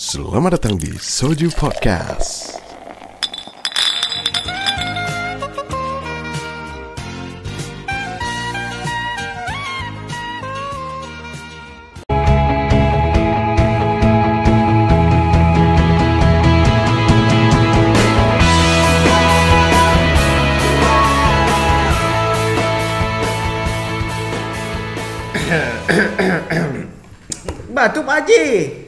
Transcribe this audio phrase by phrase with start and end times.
[0.00, 2.56] Selamat datang di Soju Podcast.
[27.68, 28.80] Batuk Pak Haji.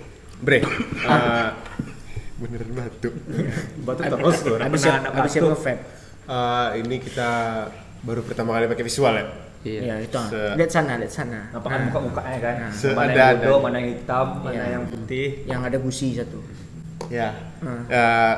[0.42, 1.48] Bre, eh,
[2.34, 3.14] beneran batuk.
[3.86, 4.58] Batuk terus loh.
[5.24, 5.74] Siap, habis nge-vape.
[6.24, 7.30] Eh, ini kita
[8.00, 9.24] baru pertama kali pakai visual ya.
[9.62, 10.18] Iya, itu.
[10.18, 11.40] Se- Lihat sana, lihat sana.
[11.50, 12.54] Nampak kan muka-mukanya kan.
[12.68, 13.62] Se- mana ada- yang bodoh, ada.
[13.62, 14.64] mana yang hitam, mana Iya.
[14.68, 15.26] yang putih.
[15.46, 16.38] Yang ada gusi satu.
[17.06, 17.28] Ya.
[17.62, 17.82] Hmm.
[17.86, 18.34] Eh,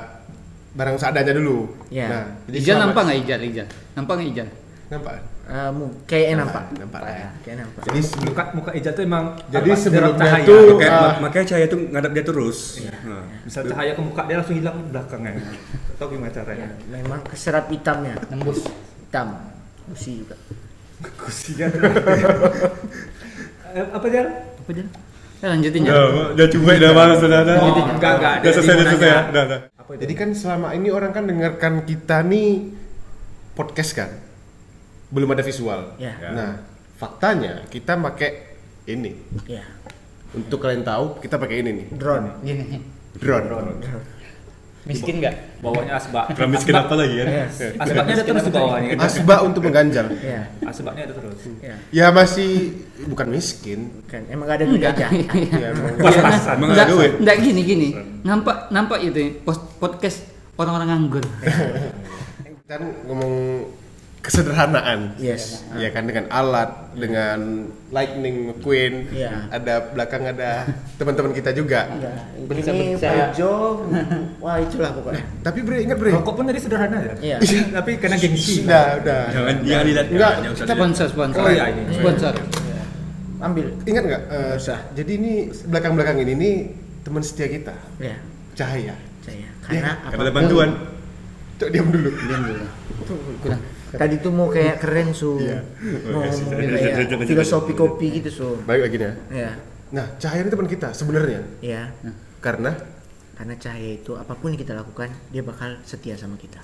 [0.74, 1.72] barang seadanya dulu.
[1.88, 2.08] Ya.
[2.10, 3.40] Nah, jadi Ijal selama- nampak nggak Ijal?
[3.40, 4.48] Ijal nampak nggak Ijal?
[4.90, 5.12] Nampak.
[5.44, 6.64] Eh, mu- kayaknya nampak.
[6.72, 7.28] Nampak ya.
[7.44, 7.82] Kayak nampak.
[7.84, 10.46] Jadi muka muka Ijal tuh emang Jadi sebelumnya derap cahaya.
[10.48, 12.58] tuh, Kayak- ah, makanya cahaya tuh ngadap dia terus.
[12.80, 13.24] Nah.
[13.44, 15.32] misal cahaya ke muka dia langsung hilang belakangnya.
[15.94, 16.68] Tahu gimana Ya, caranya?
[16.88, 18.14] memang keserap hitamnya.
[18.28, 18.64] Nembus.
[18.98, 19.28] Hitam.
[19.84, 20.36] Gusi juga.
[21.20, 21.68] Kusian.
[23.74, 24.22] Eh, apa dia?
[24.54, 24.86] Apa Jal?
[25.42, 25.92] Ya, lanjutin ya.
[26.30, 27.56] Udah cuek dah malas sudah dah.
[27.58, 28.34] Oh, enggak enggak.
[28.40, 29.10] Udah selesai, udah selesai.
[29.28, 29.60] Udah, udah.
[29.66, 30.00] Itu?
[30.00, 32.70] Jadi kan selama ini orang kan dengarkan kita nih
[33.52, 34.10] podcast kan.
[35.14, 35.94] Belum ada visual.
[36.02, 36.18] Ya.
[36.34, 36.50] Nah,
[36.98, 38.58] faktanya kita pakai
[38.90, 39.14] ini.
[39.46, 39.62] Ya.
[40.34, 41.86] Untuk kalian tahu, kita pakai ini nih.
[41.94, 42.28] Drone.
[42.42, 42.82] Gini.
[43.22, 43.78] Drone.
[44.84, 45.64] Miskin nggak?
[45.64, 46.36] bawahnya asbak.
[46.36, 47.28] Kurang miskin apa lagi kan?
[47.32, 47.46] Ya.
[47.80, 48.98] Asbaknya ada terus di bawahnya kan.
[49.08, 50.06] Asbak untuk mengganjal.
[50.34, 50.42] Ya.
[50.60, 51.40] Asbaknya ada terus.
[51.64, 51.76] Ya.
[51.88, 53.80] Ya masih bukan miskin.
[54.04, 55.08] Kan emang gak ada duit aja.
[55.62, 56.54] Ya, emang Pas-pasan.
[56.60, 57.12] Emang ada duit.
[57.16, 57.88] nggak gini gini.
[58.28, 59.30] Nampak nampak itu ya,
[59.80, 60.28] podcast
[60.60, 61.24] orang-orang nganggur.
[62.64, 63.32] kan ngomong
[64.24, 65.12] kesederhanaan.
[65.20, 65.60] Yes.
[65.76, 69.52] Ya kan dengan alat, dengan Lightning McQueen, Iya.
[69.52, 70.64] ada belakang ada
[70.96, 71.92] teman-teman kita juga.
[72.00, 73.28] Ya, Bisa ini percaya.
[73.28, 73.84] Pak Jo.
[74.40, 75.22] Wah, itulah pokoknya.
[75.44, 76.10] Tapi Bre, ingat Bre.
[76.16, 77.14] Rokok pun tadi sederhana ya.
[77.20, 77.36] Iya.
[77.76, 78.64] Tapi karena gengsi.
[78.64, 79.22] Udah, udah.
[79.28, 80.06] Jangan jangan dilihat.
[80.08, 80.72] Enggak, usah kita.
[80.72, 81.40] Sponsor sponsor.
[81.44, 81.82] Oh, iya, ini.
[81.92, 82.34] Sponsor.
[83.44, 83.66] Ambil.
[83.84, 84.22] Ingat nggak?
[84.32, 84.56] eh,
[84.96, 85.32] jadi ini
[85.68, 86.54] belakang-belakang ini nih
[87.04, 88.16] teman setia kita, Ya.
[88.56, 88.96] Cahaya.
[89.20, 89.48] Saya.
[89.60, 90.36] Karena Karena ada apa?
[90.40, 90.70] bantuan.
[91.60, 92.08] Cok diam dulu.
[93.44, 93.60] Kurang.
[93.94, 95.60] Tadi tuh mau kayak keren su, Iya.
[96.08, 98.48] mau kayak filosofi kopi gitu su.
[98.62, 99.14] Baik lagi nih ya.
[99.30, 99.52] Ya,
[99.90, 101.40] Nah, Cahaya ini teman kita sebenarnya.
[101.60, 101.94] ya.
[102.38, 102.74] Karena
[103.34, 106.58] Karena cahaya itu apa pun yang kita lakukan, dia bakal setia sama kita.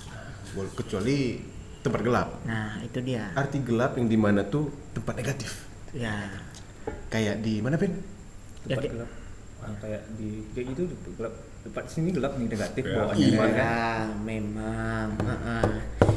[0.73, 1.39] kecuali
[1.81, 2.27] tempat gelap.
[2.43, 3.31] Nah, itu dia.
[3.33, 5.67] Arti gelap yang di mana tuh tempat negatif.
[5.91, 6.27] Ya.
[7.07, 7.91] Kayak di mana Ben?
[8.63, 9.09] Ya, Tempat kayak- gelap.
[9.61, 10.81] Ah, kayak di kayak gitu
[11.13, 11.33] gelap.
[11.61, 13.03] Tempat sini gelap nih negatif Ya.
[13.13, 13.43] Iya.
[13.47, 13.85] Ya,
[14.17, 15.07] memang.
[15.19, 15.61] Heeh.
[15.61, 16.10] Aduh.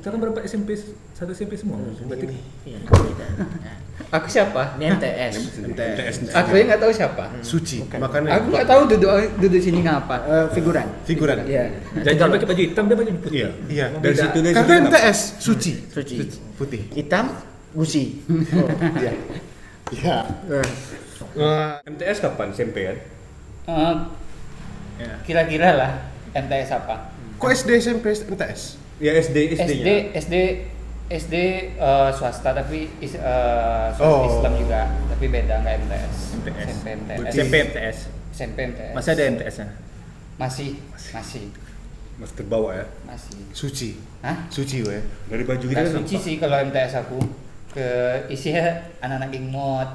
[0.00, 0.72] Kita kan berapa SMP
[1.12, 1.76] satu SMP semua.
[2.08, 2.36] Berarti Ini.
[2.64, 2.80] Ya.
[2.80, 3.74] Ya.
[4.16, 4.80] Aku siapa?
[4.80, 5.60] Ini MTS.
[5.60, 6.14] MTS.
[6.32, 7.28] Aku yang nggak tahu siapa.
[7.44, 7.84] Suci.
[7.84, 10.16] Makanya Aku nggak tahu duduk duduk sini ngapa.
[10.24, 10.88] Eh, figuran.
[11.04, 11.44] figuran.
[11.44, 11.68] Iya.
[12.00, 13.36] Jadi dia pakai baju hitam dia pakai baju putih.
[13.44, 13.48] Iya.
[13.68, 13.84] Iya.
[14.00, 15.72] Dari situ dari Karena MTS suci.
[15.92, 16.14] Suci.
[16.56, 16.80] Putih.
[16.96, 17.36] Hitam,
[17.76, 18.24] gusi.
[18.56, 18.72] Oh,
[19.04, 19.12] Iya.
[19.92, 20.16] Iya.
[20.48, 21.70] eh.
[21.92, 22.96] MTS kapan SMP kan?
[23.68, 23.96] Eh,
[25.00, 25.12] Ya.
[25.28, 25.92] Kira-kira lah
[26.32, 27.12] MTS apa?
[27.36, 28.79] Kok SD SMP MTS?
[29.00, 29.94] Ya SD SD SD-nya.
[30.14, 30.34] SD
[31.10, 31.34] SD
[31.74, 34.28] eh, swasta tapi is, eh, swasta Oh.
[34.28, 36.14] Islam juga tapi beda nggak MTS.
[36.36, 36.56] MTS.
[36.70, 37.22] SMP MTS.
[37.26, 37.96] SMP MTS.
[38.30, 38.92] SMP MTS.
[38.92, 39.66] Masih ada MTS-nya.
[40.36, 40.68] Masih
[41.10, 41.44] masih
[42.14, 42.86] Masih terbawa ya.
[43.02, 43.40] masih.
[43.50, 43.96] Suci.
[44.20, 44.44] Hah?
[44.48, 45.00] Suci we.
[45.26, 47.18] Dari baju Nggak kita suci sih kalau MTS aku
[47.70, 47.86] ke
[48.28, 48.68] isinya
[49.00, 49.88] anak-anak geng mod.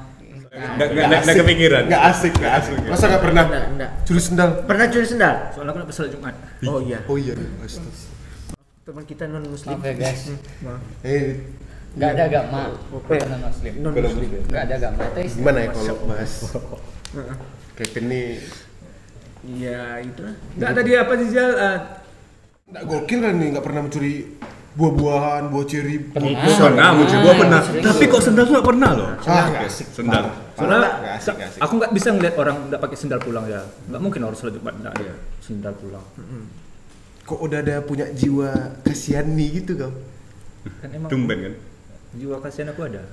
[0.50, 1.84] Enggak enggak enggak kepikiran.
[1.86, 2.76] Nggak asik, nggak asik.
[2.88, 3.92] Masa nggak pernah Enggak, enggak.
[4.04, 4.50] curi sendal?
[4.64, 5.36] Pernah curi sendal?
[5.54, 6.36] Soalnya aku nak salat Jumat.
[6.66, 7.00] Oh iya.
[7.06, 7.34] Oh iya.
[7.62, 8.15] Astaga.
[8.86, 9.82] Teman kita non muslim.
[9.82, 10.22] Maaf ya guys.
[10.62, 10.82] Maaf.
[11.02, 11.42] Eh,
[11.98, 12.62] Nggak ada agama.
[12.94, 13.18] Oke.
[13.18, 13.74] Bukan muslim.
[13.82, 14.30] Non muslim.
[14.46, 15.00] Nggak ada agama.
[15.10, 15.34] Ateis.
[15.34, 16.34] gimana ya kalau bahas
[17.76, 18.28] Kevin nih
[19.46, 20.36] Iya, itulah.
[20.58, 21.52] Enggak ada dia apa sih Jal?
[21.54, 21.78] Ah,
[22.66, 24.14] nggak gokil kan nih, nggak pernah mencuri
[24.74, 25.96] buah-buahan, buah ceri.
[26.02, 26.50] Pernah.
[26.50, 27.60] Pernah muncul gua pernah.
[27.62, 27.84] sering.
[27.86, 29.10] Tapi kok sendal tuh nggak pernah loh.
[29.26, 29.88] Ah, nggak asik.
[29.94, 30.24] Sendal.
[30.58, 33.62] Soalnya Nggak nggak aku nggak bisa ngeliat orang nggak pakai sendal pulang ya.
[33.90, 36.06] Nggak mungkin orang salat Jumat nggak ada sendal pulang.
[37.26, 38.54] Kok udah ada punya jiwa
[38.86, 39.94] kasihani gitu kau?
[40.82, 41.56] Kan emang Tumben kan?
[42.16, 43.04] jiwa kasihan aku ada.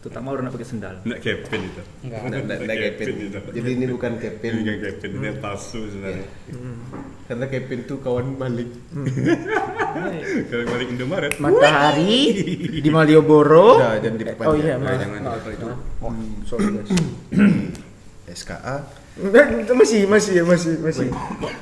[0.00, 1.00] Terutama orang nak pakai sendal.
[1.00, 1.82] Enggak Kevin itu.
[2.04, 2.20] Enggak.
[2.28, 3.12] Nggak, nggak, nggak itu.
[3.56, 4.52] Jadi ini bukan Kevin.
[4.52, 6.28] Ini bukan Kevin, ini palsu sebenarnya.
[7.24, 8.70] Karena Kevin tuh kawan balik.
[10.52, 11.32] Kalau balik Indomaret.
[11.40, 12.16] Matahari
[12.84, 13.80] di Malioboro.
[13.80, 14.52] Udah, jangan diperpanjang.
[14.52, 15.00] Oh iya, maaf.
[15.00, 15.40] jangan maaf.
[15.40, 15.78] diperpanjang.
[16.04, 16.12] Oh,
[16.44, 16.90] sorry guys.
[18.44, 18.76] SKA.
[19.78, 21.06] Masih, masih, masih, masih.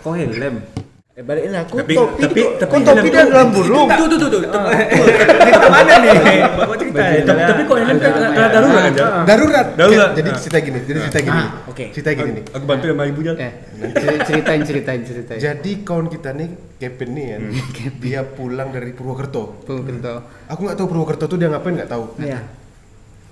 [0.02, 0.64] Kok helm?
[1.12, 1.69] Eh balikin lah.
[1.69, 3.85] Kok Tapi- topi tapi- tapi kok topi dia tuh- dalam burung?
[3.87, 4.41] Tuh tuh tuh tuh.
[4.41, 6.41] Kita mana nih?
[6.56, 7.00] Bawa cerita.
[7.05, 7.47] ya.
[7.53, 8.12] Tapi kok helm kan
[8.49, 8.91] darurat?
[8.91, 9.09] Jal?
[9.23, 9.67] Darurat.
[9.76, 10.11] Darurat.
[10.14, 11.37] Jadi cerita gini, jadi cerita gini.
[11.37, 11.85] Ah, oke.
[11.93, 12.44] Cerita gini nih.
[12.50, 13.37] Aku bantu sama ibu Jal.
[13.37, 13.53] Eh,
[13.93, 15.37] cer- ceritain ceritain ceritain.
[15.38, 16.49] Jadi kawan kita nih,
[16.79, 17.93] Kevin nih kan, Hmm.
[18.03, 19.43] dia pulang dari Purwokerto.
[19.62, 20.12] Purwokerto.
[20.49, 22.05] Aku nggak tahu Purwokerto tuh dia ngapain nggak tahu.
[22.19, 22.41] Iya.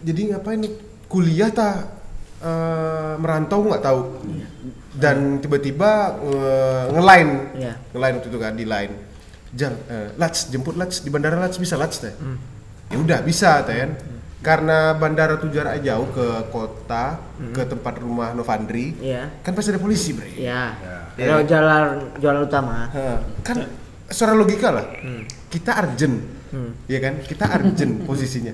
[0.02, 0.72] Jadi ngapain nih?
[1.06, 1.96] Kuliah tak
[2.40, 4.00] eh, merantau nggak tahu.
[4.90, 5.90] Dan tiba-tiba
[6.20, 7.74] eh, nge-line, Iya.
[7.90, 8.94] nge-line waktu itu kan di line.
[9.50, 12.14] Jal, eh, Lats, jemput Lats di bandara Lats bisa Lats teh.
[12.88, 13.90] Ya udah bisa teh kan.
[14.40, 17.20] Karena bandara tuh jarak jauh ke kota,
[17.52, 18.96] ke tempat rumah Novandri.
[18.96, 19.28] Iya.
[19.40, 20.32] Kan pasti ada polisi, Bre.
[20.32, 20.74] Iya.
[21.14, 21.82] Kalau jalan
[22.16, 22.88] jalan utama.
[22.88, 23.68] Hah, kan
[24.10, 24.86] secara logika lah
[25.46, 26.18] kita urgent
[26.86, 28.50] ya kan kita urgent posisinya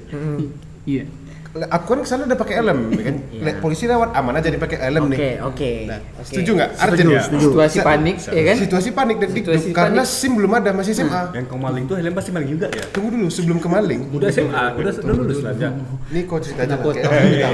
[0.85, 1.09] Iya.
[1.09, 1.26] Le-
[1.67, 3.17] aku kan ke sana udah pakai helm ya kan.
[3.35, 5.73] Le- polisi lewat aman aja dipakai helm Oke, nih oke.
[5.85, 6.27] Nah, Oke.
[6.27, 7.47] setuju nggak Setuju, urgent ya setuju.
[7.47, 8.57] Situasi panik, ya kan?
[8.59, 10.13] situasi panik dan Situasi karena panik.
[10.13, 12.85] sim belum ada masih SMA Yang kau maling tuh helm pasti maling juga ya.
[12.89, 15.73] tunggu dulu sebelum ke maling Udah SMA, udah udah lulus lah Jal.
[16.09, 16.77] ini kau cerita aja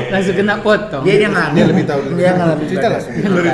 [0.09, 1.03] Langsung kena potong.
[1.03, 1.55] Dia ngalamin.
[1.55, 2.65] dia lebih tahu Dia ngalamin.
[2.67, 3.51] cerita lah Cerita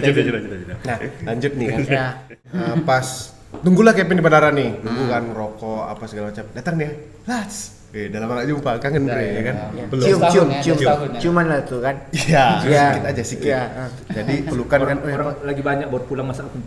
[0.00, 0.74] cerita cerita cerita.
[0.80, 2.06] nah lanjut nih kan Ya.
[2.48, 3.06] Nah, pas
[3.58, 6.90] tunggulah Kevin di bandara nih nunggu kan rokok apa segala macam datang dia
[7.24, 9.84] Lats eh dalam gak jumpa kangen bre ya kan Ya.
[9.88, 10.04] Belum.
[10.04, 11.18] Cium, Setahun cium, ya, cium, setahun ya.
[11.18, 11.96] Ciuman lah tuh kan.
[12.10, 12.84] Iya, Iya.
[12.84, 13.52] sedikit aja sedikit.
[13.56, 13.88] Ah.
[14.12, 16.60] Jadi pelukan kan Orang, orang lagi banyak baru pulang masa aku.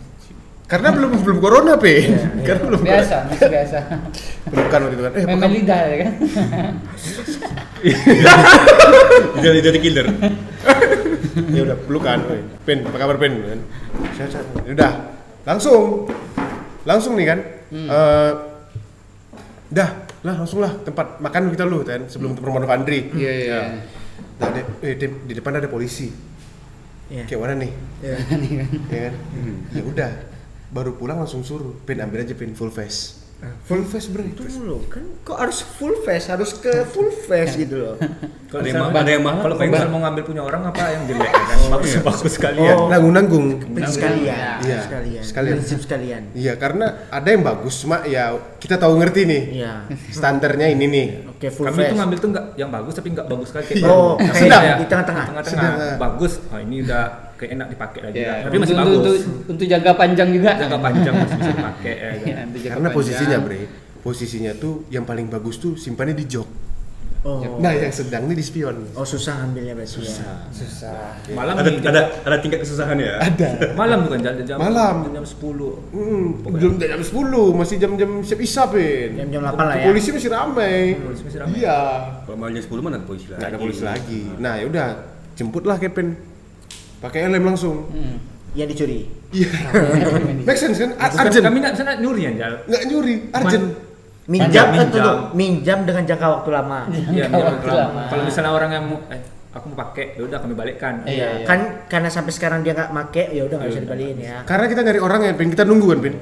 [0.65, 1.93] karena belum belum corona pe.
[2.47, 3.77] Karena belum Biasa, masih biasa.
[4.47, 5.11] pelukan waktu itu kan.
[5.13, 6.11] Eh, Memang lidah ya kan.
[9.43, 10.07] Jadi jadi killer.
[11.55, 12.19] ya udah pelukan.
[12.63, 13.33] Pin, apa kabar Pin?
[13.35, 13.59] Kan.
[14.15, 14.25] Ya
[14.71, 14.91] Udah,
[15.43, 16.07] langsung.
[16.83, 17.39] Langsung nih kan.
[17.67, 18.31] Eh
[19.71, 19.89] dah,
[20.21, 23.09] lah langsung lah tempat makan kita lu kan sebelum ke rumah Andri.
[23.13, 23.61] Iya iya.
[24.41, 26.09] Nah, di, eh, di, di depan ada polisi.
[27.09, 27.29] Iya.
[27.29, 27.71] Kayak mana nih?
[28.01, 28.17] Iya.
[28.89, 29.13] Ya kan?
[29.73, 30.11] Ya udah.
[30.71, 33.20] Baru pulang langsung suruh, Pin ambil aja Pin full face.
[33.41, 34.21] Full face bro.
[34.27, 37.95] Tunggu lo, kan kok harus full face, harus ke full face gitu loh.
[38.45, 39.87] Kalau Ada yang misal- mahal, ada yang mahal, Kalau mahal?
[39.87, 41.57] mau ngambil punya orang apa yang jelek kan?
[41.71, 42.75] Bagus bagus sekalian.
[42.75, 42.87] Oh.
[42.87, 43.45] Nanggung-nanggung.
[43.65, 45.53] Prinsip sekalian, Iya, sekalian, sekalian.
[45.55, 46.21] prinsip sekalian.
[46.33, 48.23] Iya, karena ada yang bagus, cuma ya
[48.55, 49.41] kita tahu ngerti nih.
[49.57, 49.73] Iya.
[50.11, 51.07] Standarnya ini nih.
[51.31, 51.89] Oke, full Kami face.
[51.89, 54.85] tuh ngambil tuh nggak yang bagus tapi nggak bagus sekali kayak Oh, yang sedang, di
[54.85, 55.25] tengah-tengah.
[55.27, 55.97] tengah-tengah Sedang.
[55.97, 56.33] bagus.
[56.45, 58.15] Oh ini udah kayak enak dipakai lagi.
[58.21, 58.29] Iya.
[58.29, 58.43] kan.
[58.45, 59.21] Tapi masih Untuk- bagus.
[59.25, 60.51] Untuk, untuk jangka panjang juga.
[60.61, 62.09] Jangka panjang masih bisa dipakai ya.
[62.13, 62.47] kan.
[62.53, 62.93] Iya, Karena panjang.
[62.93, 63.59] posisinya, Bre,
[64.05, 66.49] posisinya tuh yang paling bagus tuh simpannya di jok.
[67.21, 67.37] Oh.
[67.61, 68.81] Nah, yang sedang nih di spion.
[68.97, 70.41] Oh, susah ngambilnya berarti ya.
[70.49, 71.21] susah.
[71.37, 73.17] Malam Ada nih, ada ada tingkat kesusahannya ya.
[73.21, 73.77] Ada.
[73.77, 75.05] malam bukan jam jam Malam.
[75.05, 75.37] jam 10.
[75.93, 77.13] Hmm, belum jam 10,
[77.53, 79.21] masih jam-jam siap isya, Pin.
[79.21, 79.85] Jam-jam 8 lah ya.
[79.93, 80.97] Polisi masih ramai.
[80.97, 81.61] Polisi masih ramai.
[81.61, 81.79] Iya.
[82.25, 83.37] Kalau malamnya 10 mana ada polisi lagi.
[83.37, 84.21] Nggak ada polisi lagi.
[84.41, 84.87] Nah, ya udah,
[85.37, 86.07] jemputlah Kevin.
[87.01, 87.89] Pakai helm langsung.
[87.89, 88.15] Hmm.
[88.53, 88.99] Yang dicuri.
[89.31, 89.49] Iya.
[90.47, 90.91] Make sense kan?
[90.95, 91.43] Ar- Bukan, Urgent.
[91.43, 92.53] Kami nggak sana nyuri ya, Jal.
[92.67, 93.65] Nggak nyuri, urgent.
[94.21, 94.77] Minjam, Minjam.
[94.77, 95.13] eh, tunggu.
[95.33, 96.79] minjam dengan jangka waktu lama.
[96.87, 98.01] Iya, Jangka iya, waktu kalau- lama.
[98.05, 99.21] Kalau misalnya orang yang mau eh
[99.51, 100.93] aku mau pakai, ya udah kami balikkan.
[101.03, 101.45] Iya, iya.
[101.47, 104.37] Kan karena sampai sekarang dia nggak make, ya udah nggak bisa dibalikin ya.
[104.45, 105.49] Karena kita nyari orang ya, Pin.
[105.49, 106.15] Kita nunggu kan, Pin.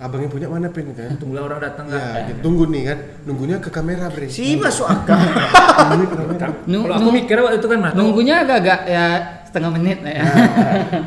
[0.00, 0.86] Abangnya punya mana, Pin?
[0.92, 1.16] Kan?
[1.16, 2.40] Tunggulah orang datang Ya, kan.
[2.40, 2.98] tunggu nih kan.
[3.24, 4.26] Nunggunya ke kamera, Bre.
[4.26, 5.16] Si masuk akal.
[5.16, 9.06] Kalau aku mikir waktu itu kan Mas, Nunggunya agak-agak ya
[9.50, 10.22] setengah menit lah ya.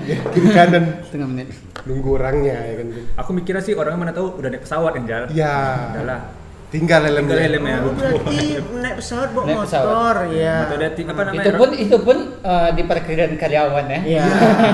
[0.04, 1.48] Ya, kiri kanan setengah menit.
[1.84, 2.88] nunggu orangnya ya kan.
[3.18, 5.24] Aku mikirnya sih orang mana tahu udah naik pesawat kan, Jal.
[5.31, 5.56] Ya.
[5.92, 6.22] Udahlah.
[6.68, 7.30] Tinggal helm.
[7.30, 7.75] Tinggal helmnya.
[7.80, 8.38] Oh, berarti
[8.81, 9.86] naik pesawat bawa Naik pesawat.
[9.86, 10.56] motor ya.
[10.60, 11.44] Atau ada apa namanya?
[11.45, 14.00] Itu pun itu pun eh, di parkiran karyawan ya.
[14.03, 14.25] Iya.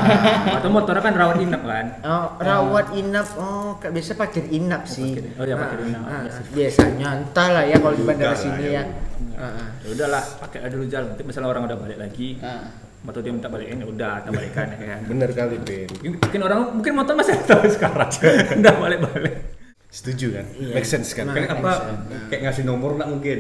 [0.58, 1.86] atau motornya kan rawat inap kan.
[2.02, 3.28] Oh, rawat inap.
[3.36, 5.12] Oh, kayak biasa parkir inap sih.
[5.14, 6.02] parkir- oh iya, parkir Ah, inap.
[6.02, 8.80] ah, biasanya entahlah ya kalau di bandara sini ya.
[8.80, 8.84] ya.
[9.36, 9.68] Ah, ah.
[9.84, 11.04] Ya udahlah, pakai dulu Jal.
[11.06, 12.64] Nanti misalnya orang udah balik lagi, Ah.
[13.00, 14.98] Atau dia minta balikin ya udah, kita balikan ya.
[15.12, 15.90] Bener kali, Pin.
[16.04, 18.12] Mungkin, orang mungkin motor masih tahu sekarang.
[18.60, 19.36] Udah balik-balik.
[19.90, 20.46] Setuju kan?
[20.54, 20.74] Iya.
[20.78, 21.26] Make sense kan?
[21.32, 21.34] Nah.
[21.34, 21.72] Kan apa
[22.30, 23.40] kayak ngasih nomor nggak mungkin.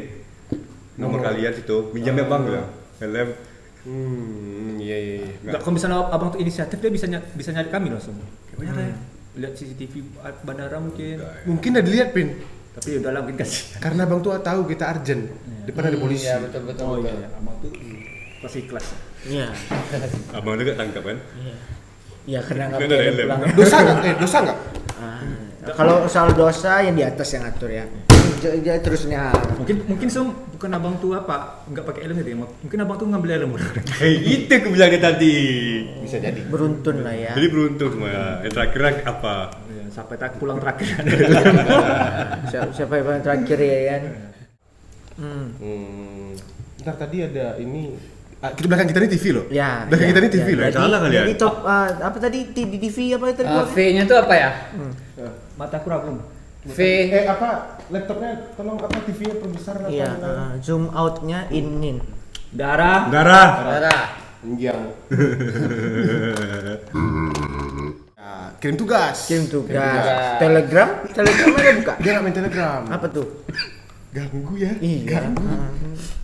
[1.00, 2.64] Nomor kalian situ, minjamnya Bang ya.
[3.00, 3.30] Helm.
[3.80, 5.32] Hmm, iya iya iya.
[5.40, 8.20] Enggak, kalau misalnya abang tuh inisiatif dia bisa ny- bisa nyari kami langsung.
[8.52, 8.96] Kayak mana ya?
[9.40, 9.94] Lihat CCTV
[10.44, 11.16] bandara mungkin.
[11.48, 12.44] Mungkin ada dilihat, Pin.
[12.76, 13.80] Tapi ya udahlah mungkin kasih.
[13.80, 15.32] Karena Bang Tua tahu kita urgent.
[15.64, 16.28] Depan ada polisi.
[16.28, 16.84] Iya betul betul.
[16.84, 17.08] Oh betul.
[17.08, 17.28] iya, iya.
[17.40, 17.72] abang tuh
[18.44, 18.86] pasti kelas.
[19.26, 19.48] Iya.
[20.38, 21.18] Abang juga tangkap kan?
[21.36, 21.56] Iya.
[22.28, 23.18] Iya, karena nggak Kan helm.
[23.20, 23.42] pulang.
[23.54, 23.98] Dosa nggak?
[24.02, 24.58] Eh, dosa nggak?
[25.00, 25.22] Ah,
[25.72, 27.86] Kalau soal dosa yang di atas yang ngatur ya.
[28.40, 29.34] J- j- terusnya.
[29.58, 32.38] Mungkin mungkin sem bukan abang tuh apa nggak pakai helm gitu ya.
[32.40, 33.52] Mungkin abang tuh ngambil helm.
[34.00, 35.36] Hei, itu aku bilang dia tadi.
[36.00, 36.40] Bisa jadi.
[36.46, 37.34] Beruntun lah ya.
[37.34, 38.40] Jadi beruntung semua.
[38.40, 39.36] Yang terakhir apa?
[39.68, 40.96] Ya, sampai tak pulang terakhir.
[42.50, 44.02] Siapa, siapa yang paling terakhir ya kan?
[45.18, 45.48] Hmm.
[45.60, 46.30] Hmm.
[46.80, 49.46] Ntar tadi ada ini Ah, kita belakang kita ini TV loh.
[49.52, 49.84] Ya.
[49.92, 50.56] Belakang ya, kita ini TV ya.
[50.56, 50.64] loh.
[50.64, 51.24] Jadi, Salah kalian.
[51.28, 53.52] jadi top ah, apa tadi di di TV apa tadi?
[53.52, 54.50] Eh, V-nya tuh apa ya?
[55.60, 56.24] Mata kurang
[56.60, 59.92] V Eh apa laptopnya tolong apa TV-nya perbesar apa?
[59.92, 62.00] Iya, ah, zoom outnya in in.
[62.50, 63.50] darah Darah.
[63.62, 64.04] darah.
[64.56, 64.72] Ya,
[68.64, 69.28] kirim tugas.
[69.28, 69.76] Kirim tugas.
[69.76, 70.40] tugas.
[70.40, 70.90] Telegram?
[71.12, 71.94] Telegram ada buka?
[72.00, 72.82] Dia nggak main telegram.
[72.88, 73.28] Apa tuh?
[74.10, 74.74] Ganggu ya.
[74.80, 75.22] Iya.
[75.22, 75.70] Ah,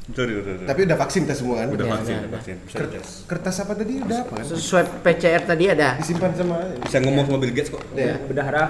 [0.07, 0.65] Sorry, sorry, sorry.
[0.65, 1.67] Tapi udah vaksin kita semua kan?
[1.69, 2.55] Udah Iya, vaksin, iya, udah vaksin.
[2.61, 3.09] Bisa Ker- dites.
[3.25, 4.45] kertas apa tadi udah apa kan?
[4.55, 5.89] Swab PCR tadi ada.
[5.95, 7.81] Disimpan sama Bisa ngomong sama Bill Gates kok.
[7.91, 8.05] ya.
[8.07, 8.63] Ah, udah ada.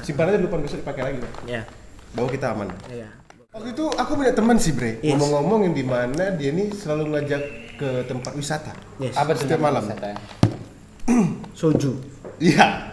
[0.00, 1.18] Simpan aja dulu besok dipakai lagi.
[1.18, 1.30] Pak.
[1.44, 1.62] Ya.
[2.12, 2.68] Bahwa kita aman.
[2.86, 3.08] Iya.
[3.50, 5.12] Waktu itu aku punya teman sih Bre, Yes.
[5.12, 7.42] ngomong-ngomong yang di mana dia nih selalu ngajak
[7.76, 8.72] ke tempat wisata.
[8.96, 9.14] Yes.
[9.14, 9.84] Apa tuh Setiap malam.
[11.52, 11.92] Soju.
[12.38, 12.91] Iya.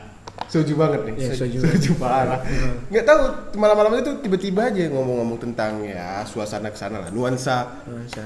[0.50, 1.14] Soju banget nih.
[1.16, 1.58] Iya, soju.
[1.62, 2.42] soju parah.
[2.90, 3.22] Nggak tahu
[3.56, 7.86] malam-malam itu tiba-tiba aja ngomong-ngomong tentang ya suasana ke sana lah, nuansa.
[7.86, 8.26] Nuansa.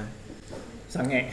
[0.86, 1.26] sange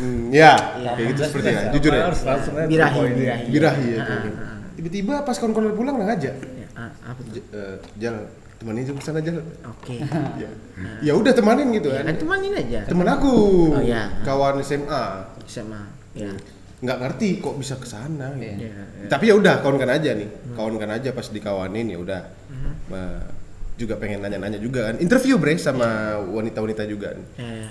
[0.00, 0.90] Hmm, ya, Iya.
[0.96, 1.60] kayak gitu seperti ya.
[1.70, 2.04] Jujur ya.
[2.08, 3.44] aja Birahi, birahi.
[3.52, 4.00] Birahi ya.
[4.00, 4.38] Ah, ah, gitu.
[4.40, 4.58] ah.
[4.72, 6.34] Tiba-tiba pas kawan-kawan pulang nggak ngajak.
[6.40, 6.68] Ya,
[7.04, 7.32] apa tuh?
[7.36, 8.16] Eh, Jal,
[8.56, 9.44] temenin jemput sana Jal.
[9.68, 10.00] Oke.
[10.40, 10.48] Ya.
[11.04, 12.16] ya udah temanin gitu Ya, kan.
[12.16, 12.80] temanin aja.
[12.88, 13.32] Temen aku,
[13.70, 14.08] Oh, iya.
[14.24, 15.28] kawan SMA.
[15.44, 15.92] Sama.
[16.16, 16.32] Ya.
[16.82, 18.66] Nggak ngerti kok bisa ke sana gitu.
[18.66, 18.74] Iya.
[18.74, 19.08] Ya.
[19.08, 20.28] Tapi ya udah kawankan aja nih.
[20.52, 22.22] Kawankan aja pas dikawanin ya udah.
[22.50, 22.74] Hmm.
[22.90, 23.30] Ma-
[23.72, 25.00] juga pengen nanya-nanya juga kan.
[25.00, 27.16] Interview bre sama wanita-wanita juga.
[27.34, 27.66] Ya.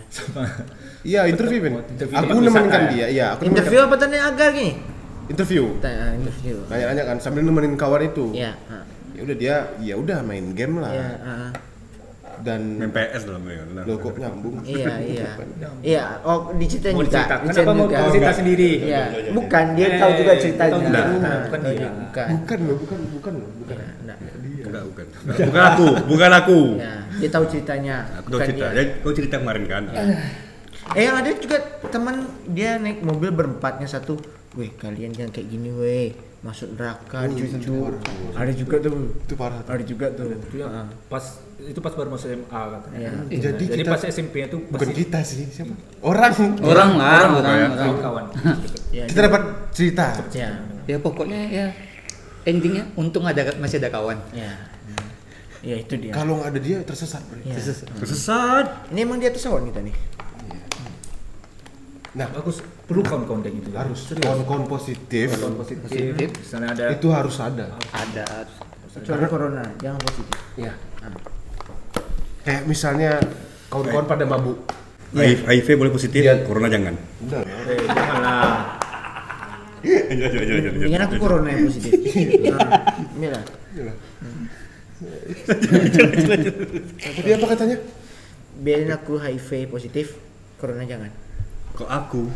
[1.01, 1.73] Iya, interview Ben.
[1.87, 2.89] Interview Aku tempat nemenin ya?
[2.89, 3.07] dia.
[3.07, 4.71] Iya, aku Interview apa tadi agar gini?
[4.75, 5.63] nemenin- interview.
[5.79, 6.55] Tanya interview.
[6.67, 8.33] Nanya-nanya kan sambil nemenin kawan itu.
[8.35, 8.57] Ya.
[8.67, 8.83] ah.
[9.15, 10.91] Ya udah dia ya udah main game lah.
[10.91, 11.09] Ya.
[11.21, 11.49] ah.
[12.41, 13.63] Dan Main PS dalam ya.
[13.71, 13.83] Nah.
[13.85, 14.55] lo kok nyambung.
[14.61, 15.29] Iya, iya.
[15.81, 16.57] Iya, oh juga.
[16.57, 17.97] diceritakan diceritain apa mau juga.
[17.97, 20.71] mau cerita sendiri Iya, bukan dia tahu juga ceritanya.
[20.71, 21.01] tahu juga.
[21.01, 21.89] Ah, Bukan dia.
[21.91, 22.27] Bukan.
[22.33, 23.75] Bukan loh, bukan, bukan loh, bukan.
[23.77, 24.17] Iya, enggak.
[24.61, 25.05] Enggak, bukan.
[25.21, 26.59] Bukan aku, bukan aku.
[26.77, 27.95] Ya, dia tahu ceritanya.
[28.17, 28.65] Aku tahu bukan cerita.
[28.71, 28.83] dia.
[28.99, 29.83] Kau cerita kemarin kan.
[30.91, 31.57] Eh yang ada juga
[31.87, 32.15] teman
[32.47, 34.17] dia naik mobil berempatnya satu.
[34.51, 36.09] Weh kalian jangan kayak gini weh.
[36.41, 37.93] Masuk neraka cucu.
[38.33, 39.13] Ada juga tuh.
[39.13, 39.61] Itu parah.
[39.61, 39.71] tuh.
[39.71, 40.25] Ada juga tuh.
[40.33, 41.21] itu yang pas
[41.61, 43.11] itu pas baru masuk SMA katanya Iya.
[43.29, 45.73] Jadi, jadi kita pas SMP itu bukan kita sih, siapa?
[46.01, 46.33] Orang.
[46.61, 47.67] Orang lah, orang, ya?
[47.69, 47.99] orang.
[48.01, 48.25] kawan
[48.97, 49.41] Ya, Kita dapat
[49.71, 50.05] cerita.
[50.33, 50.49] ya.
[50.89, 51.65] Ya pokoknya ya
[52.43, 54.17] endingnya untung ada masih ada kawan.
[54.33, 54.51] Ya.
[55.61, 56.09] Ya itu dia.
[56.09, 57.21] Kalau nggak ada dia tersesat.
[57.45, 57.53] Ya.
[58.01, 58.89] Tersesat.
[58.89, 59.93] Ini emang di atas awan kita nih.
[62.11, 62.59] Nah, bagus
[62.91, 65.31] perlu kawan-kawan kayak gitu harus kawan-kawan positif.
[65.31, 67.71] kawan positif sana ada Itu harus ada.
[67.95, 68.27] Ada.
[68.91, 70.35] Kecuali corona, jangan positif.
[70.59, 70.75] Ya.
[72.41, 73.11] Kayak misalnya
[73.69, 74.57] kawan-kawan pada mabuk.
[75.11, 76.95] HIV, HIV boleh positif, corona jangan.
[77.27, 77.43] Udah.
[77.43, 78.79] eh, janganlah
[79.81, 81.91] Jangan, jangan, Ingat aku corona yang positif.
[83.17, 83.41] Nah,
[83.81, 83.95] lah.
[87.01, 87.77] Tadi apa katanya?
[88.61, 90.21] Biarin aku HIV positif,
[90.61, 91.09] corona jangan.
[91.73, 92.29] Kok aku?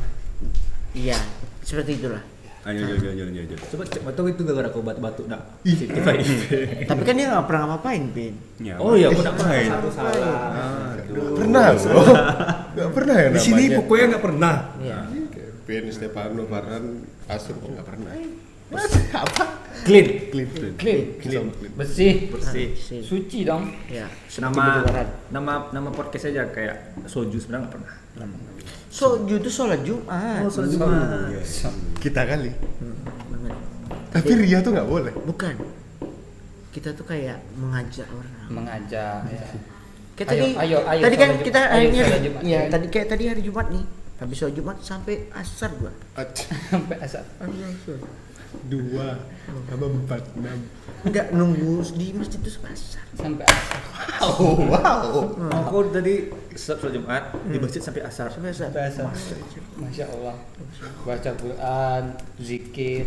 [0.97, 1.21] Iya,
[1.61, 2.23] seperti itulah.
[2.65, 3.57] Ayo, ayo, ayo, ayo, ayo, ayo.
[3.61, 6.41] coba cek betul itu gara-gara kau batuk-batuk nak positif HIV
[6.89, 8.33] Tapi kan dia nggak pernah ngapain, Pin.
[8.57, 9.69] Ya, oh iya aku nak main.
[9.69, 12.09] satu salah Pernah loh.
[12.75, 14.55] Nggak pernah ya Di sini pokoknya nggak pernah.
[14.81, 14.97] Iya.
[15.69, 18.11] Ben, Stefano, Farhan, Asur kok nggak pernah.
[19.85, 20.73] clean Clean.
[20.73, 21.01] Clean.
[21.21, 21.45] Clean.
[21.77, 22.33] Bersih.
[22.33, 23.05] bersih Sih.
[23.05, 23.69] Suci dong.
[23.93, 24.09] Ya,
[24.41, 24.81] nama
[25.29, 27.93] nama nama podcast aja kayak soju sebenarnya nggak pernah
[28.95, 30.39] Soju itu sholat Jumat.
[30.39, 31.27] oh sholat jumat
[31.99, 32.51] Kita kali.
[33.27, 33.55] Banget.
[34.15, 35.11] Tapi Ria tuh nggak boleh.
[35.11, 35.55] Bukan.
[36.71, 38.47] Kita tuh kayak mengajak orang.
[38.47, 39.47] Mengajak ya.
[40.15, 42.05] Kayak Ayo, tadi, ayo, ayo, tadi kan kita Ayo, akhirnya,
[42.39, 43.83] ya tadi kayak tadi hari Jumat nih.
[44.15, 45.91] Habis sholat Jumat sampai asar gua.
[46.71, 47.23] Sampai asal.
[48.63, 49.19] Dua,
[49.65, 50.59] tambah empat, enam.
[51.01, 53.03] Enggak nunggu di masjid itu sampai asar.
[53.13, 53.79] Sampai asal.
[54.17, 55.27] Oh, wow.
[55.51, 58.67] aku tadi sholat sholat jumat di masjid sampai asar Sampai asar.
[58.69, 59.05] Sampai asal.
[59.75, 60.35] Masya Allah.
[61.01, 62.03] Baca Quran,
[62.37, 63.03] zikir,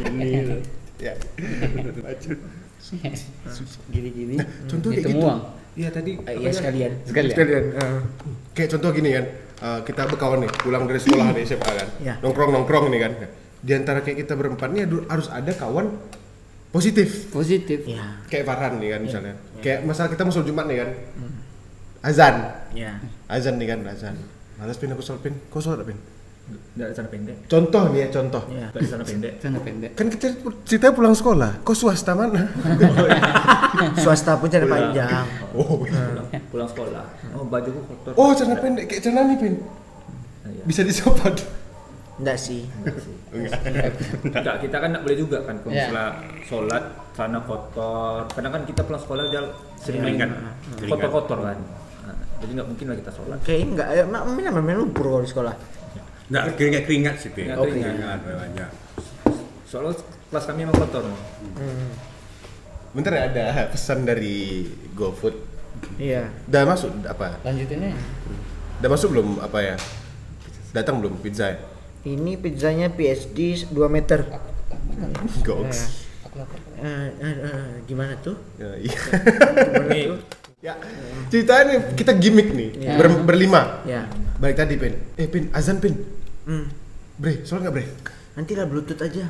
[0.00, 0.62] ini.
[0.96, 1.12] Ya.
[3.90, 4.36] Gini-gini.
[4.66, 5.28] contoh kayak Itu gitu.
[5.74, 6.92] iya tadi Eh, Iya sekalian.
[7.02, 7.34] Sekalian.
[7.36, 8.00] eh.
[8.52, 9.24] Kayak contoh gini kan,
[9.58, 12.14] eh, kita berkawan nih, pulang dari sekolah nih SMA kan, Ya.
[12.20, 13.12] nongkrong nongkrong nih kan.
[13.64, 15.88] Di antara kayak kita berempat nih adu- harus ada kawan
[16.68, 17.32] positif.
[17.32, 17.88] Positif.
[17.88, 18.20] Ya.
[18.28, 19.34] Kayak Farhan nih kan misalnya.
[19.64, 20.90] Kayak masalah kita mau sholat Jumat nih kan.
[22.04, 22.34] Azan.
[22.76, 23.00] Ya.
[23.24, 24.20] Azan nih kan, azan.
[24.60, 25.34] Malas pin aku sholat pin.
[25.48, 25.96] Kau sholat pin?
[26.44, 28.42] nggak ada celana pendek Contoh nih ya, contoh.
[28.52, 28.68] Ya.
[28.68, 29.90] nggak ada celana pendek Sana pendek.
[29.96, 30.26] Kan kita
[30.68, 31.64] cerita pulang sekolah.
[31.64, 32.52] Kok swasta mana?
[34.04, 35.24] Swasta pun cara panjang.
[35.56, 37.04] Oh, pulang, pulang sekolah
[37.34, 39.54] oh bajuku kotor oh celana pendek kayak celana nih pin.
[40.44, 40.62] Iya.
[40.68, 41.34] Bisa disopot.
[42.14, 42.62] Enggak sih.
[44.22, 45.90] Enggak, kita kan nggak boleh juga kan kalau Ya.
[45.90, 46.08] misalnya
[46.46, 48.30] sholat celana kotor.
[48.30, 49.42] Kadang kan kita pulang sekolah dia
[49.76, 50.30] sering main Keringat.
[50.78, 50.90] Keringat.
[50.90, 51.58] kotor-kotor kan.
[52.04, 53.38] Nah, Jadi nggak mungkin lah kita sholat.
[53.42, 55.54] Kayaknya enggak, ya, mak main main lumpur kalau di sekolah.
[56.24, 57.44] Nggak keringat keringat sih, Pin.
[57.44, 57.92] Keringat, Oh, keringat.
[57.92, 58.70] keringat banyak.
[59.66, 59.92] Soalnya
[60.30, 61.02] kelas kami emang kotor.
[61.02, 61.18] Bang.
[62.94, 65.34] Bentar ya ada pesan dari GoFood.
[65.98, 66.30] Iya.
[66.46, 67.42] Udah masuk apa?
[67.42, 67.90] Lanjutinnya.
[68.78, 69.76] Udah masuk belum apa ya?
[70.70, 71.58] Datang belum pizza ya?
[72.04, 74.28] Ini pizzanya PSD 2 meter.
[75.40, 76.04] Goks.
[76.28, 76.60] Aku lapar.
[76.76, 78.36] Eh, eh, eh, gimana tuh?
[78.60, 78.98] Ya, iya.
[80.64, 80.74] Ya.
[81.28, 82.70] Ceritanya nih kita gimmick nih.
[82.76, 82.96] Iya.
[83.00, 83.80] Ber- berlima.
[83.88, 84.08] Ya.
[84.36, 84.96] Balik tadi, Pin.
[85.16, 85.96] Eh, Pin, azan, Pin.
[86.44, 86.68] Hmm.
[87.16, 87.84] Bre, sholat nggak, Bre?
[88.36, 89.28] Nanti lah bluetooth aja.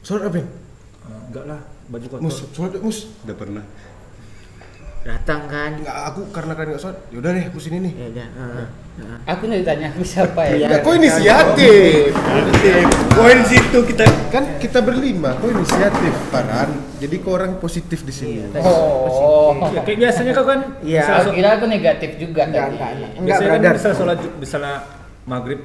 [0.00, 0.46] Sholat nggak, Pin?
[1.06, 2.22] enggak lah baju kotor.
[2.24, 2.98] Mus, sholat Mus?
[3.24, 3.64] Udah pernah.
[5.06, 5.70] Datang kan.
[5.78, 6.98] Nggak, aku karena kan nggak sholat.
[7.14, 7.92] Yaudah deh, aku sini nih.
[7.94, 8.66] Ya heeh,
[8.98, 9.18] heeh.
[9.30, 10.54] Aku nih ditanya aku siapa ya?
[10.58, 10.66] Iya.
[10.66, 12.10] Ya, kok inisiatif?
[13.14, 16.74] Poin situ kita kan kita berlima, kok inisiatif, Paran.
[16.98, 18.50] Jadi kau orang positif di sini.
[18.58, 19.54] Oh.
[19.70, 21.02] Ya, kayak biasanya kau kan Iya.
[21.06, 22.74] bisa Aku kira aku negatif juga Enggak, tadi.
[22.74, 23.10] enggak, enggak.
[23.22, 23.74] Biasanya kan brother.
[23.78, 24.74] bisa sholat misalnya
[25.22, 25.60] maghrib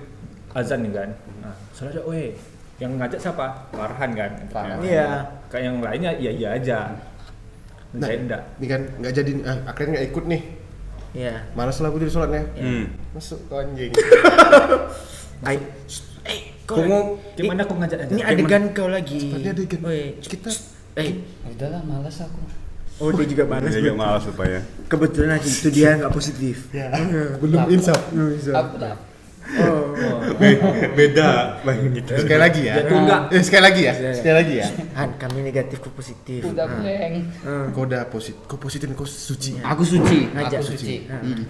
[0.53, 1.09] azan nih kan.
[1.41, 2.29] Nah, sholat aja, weh.
[2.77, 3.45] Yang ngajak siapa?
[3.73, 4.31] Farhan kan.
[4.53, 4.77] Farhan.
[4.85, 5.09] Iya.
[5.49, 6.79] Kayak yang lainnya iya iya aja.
[7.91, 8.41] Nah, Saya enggak.
[8.55, 10.41] Ini kan nggak jadi, ah, akhirnya nggak ikut nih.
[11.11, 11.33] Iya.
[11.59, 12.43] Malas lah aku jadi sholatnya.
[12.55, 12.85] Hmm.
[13.11, 13.91] Masuk ke anjing.
[15.47, 15.57] Ay.
[16.21, 18.11] Eh, kau mau Gimana kau ngajak aja?
[18.15, 19.35] Ini adegan kau lagi.
[19.35, 19.79] Tadi adegan.
[19.83, 20.47] Woi, Kita
[20.95, 22.39] Eh, Udahlah malas aku.
[23.01, 23.71] oh dia juga panas.
[23.73, 24.59] Dia juga malas supaya.
[24.87, 26.69] Kebetulan aja itu dia nggak positif.
[27.43, 27.99] belum insaf.
[28.55, 28.95] Aku lah.
[29.51, 29.91] Oh,
[30.95, 32.11] Beda bang gitu.
[32.17, 32.73] Sekali lagi ya.
[32.79, 33.21] Jatuh enggak?
[33.29, 33.93] Eh, sekali lagi ya.
[34.15, 34.67] Sekali lagi ya.
[34.95, 36.41] Han, kami negatif ke positif.
[36.45, 36.79] Udah Ah.
[36.79, 37.15] blank.
[37.71, 39.59] Kau udah positif, kau positif, kau suci.
[39.59, 40.31] Aku suci.
[40.31, 40.95] Ngajak Aku suci.
[41.05, 41.43] Hmm.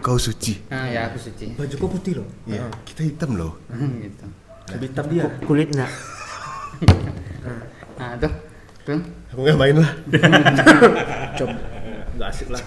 [0.00, 0.52] Kau suci.
[0.70, 1.52] Ah ya aku suci.
[1.52, 2.26] Baju kau putih loh.
[2.46, 3.58] Ya, kita hitam loh.
[4.00, 4.24] gitu.
[4.72, 5.24] Lebih hitam dia.
[5.44, 5.90] Kulit enggak?
[7.96, 8.32] Nah tuh.
[8.86, 9.00] Tuh.
[9.34, 9.90] Aku nggak main lah.
[11.38, 11.54] Coba.
[12.16, 12.62] Enggak asik lah.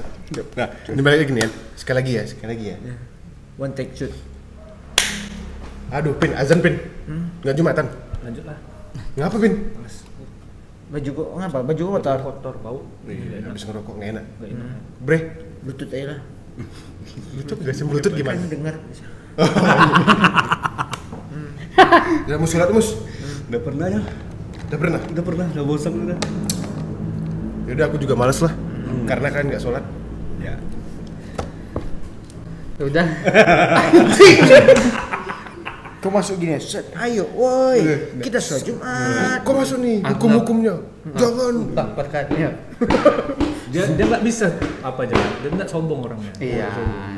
[0.54, 1.50] Nah, ini balik lagi nih ya.
[1.74, 2.78] Sekali lagi ya, sekali lagi ya.
[3.58, 4.14] One take shoot.
[5.90, 6.78] Aduh, Pin, azan Pin.
[7.42, 7.86] Nggak jumatan.
[8.22, 8.58] Lanjut lah.
[9.18, 9.54] Ngapa Pin?
[10.90, 11.58] Baju kok ngapa?
[11.62, 12.20] Baju kok kotor.
[12.26, 12.80] Kotor bau.
[13.06, 14.26] Wih, habis ngerokok nggak enak.
[14.26, 14.68] Enggak enak.
[15.06, 15.20] Bre,
[15.62, 16.20] Bluetooth aja lah.
[17.34, 17.84] Bluetooth gak sih?
[17.86, 18.38] Bluetooth gimana?
[18.42, 18.76] Kan dengar.
[22.26, 22.98] Ya, mus sholat mus.
[23.50, 24.02] Udah pernah ya?
[24.70, 25.02] Udah pernah?
[25.02, 25.46] Udah pernah.
[25.54, 26.18] Udah bosan udah.
[27.70, 28.54] Yaudah aku juga males lah.
[29.06, 29.86] Karena kan nggak sholat.
[30.42, 30.58] Ya.
[32.80, 33.08] Ya Udah.
[36.00, 37.84] Kau masuk gini, set, ayo, woi,
[38.24, 39.44] kita sholat Jumat.
[39.44, 40.80] Kok masuk nih hukum-hukumnya?
[41.12, 41.76] Jangan.
[41.76, 42.56] Bak berkatnya.
[43.70, 44.48] Dia dia enggak bisa
[44.80, 45.14] apa aja.
[45.14, 46.32] Dia enggak sombong orangnya.
[46.40, 46.72] Iya.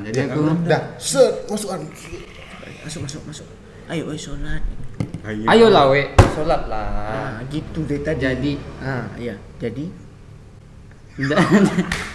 [0.04, 0.39] Jadi aku.
[0.65, 1.80] Dah, set, masukan.
[2.82, 3.47] Masuk, masuk, masuk.
[3.88, 4.60] Ayo, woi, sholat.
[5.21, 5.45] Ayo.
[5.45, 6.02] Ayolah we,
[6.34, 6.89] sholat lah.
[7.38, 8.17] Ah, gitu deh tadi.
[8.19, 9.38] Jadi Ah, iya.
[9.62, 10.00] Jadi Nggak-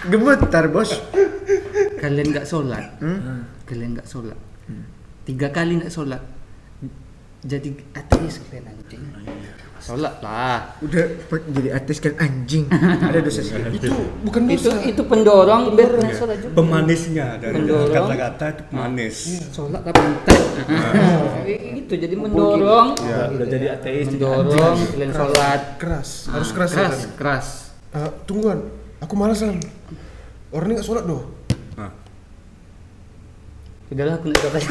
[0.05, 0.91] gemetar, Bos.
[1.97, 3.45] kalian nggak sholat, Hmm?
[3.65, 4.39] kalian nggak sholat,
[5.23, 6.23] tiga kali nggak sholat,
[7.41, 9.03] jadi ateis kalian anjing.
[9.77, 10.75] Sholat lah.
[10.81, 11.05] Udah
[11.47, 12.65] jadi artis kan anjing.
[12.73, 13.77] Ada dosa sekali.
[13.77, 13.93] Itu
[14.25, 14.83] bukan Itu dosa.
[14.83, 16.55] itu pendorong biar kalian sholat juga.
[16.57, 17.93] Pemanisnya dari Pendorong.
[17.95, 19.17] kata-kata itu pemanis.
[19.53, 20.43] Sholat lah penting.
[21.79, 25.61] Itu jadi mendorong, Ya, udah jadi ateis mendorong kalian sholat.
[25.77, 26.71] Keras, harus keras.
[26.73, 27.47] keras, keras.
[27.93, 28.59] Ah, tungguan,
[29.01, 29.59] aku malas Lan.
[30.55, 31.23] Orang ini nggak sholat doh.
[31.77, 31.93] Nah,
[33.93, 34.63] Udahlah aku nggak sholat.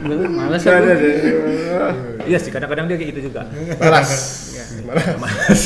[0.00, 0.88] Udahlah, malas aku.
[2.26, 3.46] Iya sih kadang-kadang dia kayak gitu juga.
[3.80, 4.10] Malas.
[5.22, 5.62] Malas.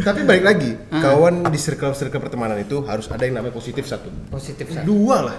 [0.00, 4.08] Tapi balik lagi, kawan di circle-circle pertemanan itu harus ada yang namanya positif satu.
[4.28, 4.86] Positif satu.
[4.86, 5.38] Dua lah.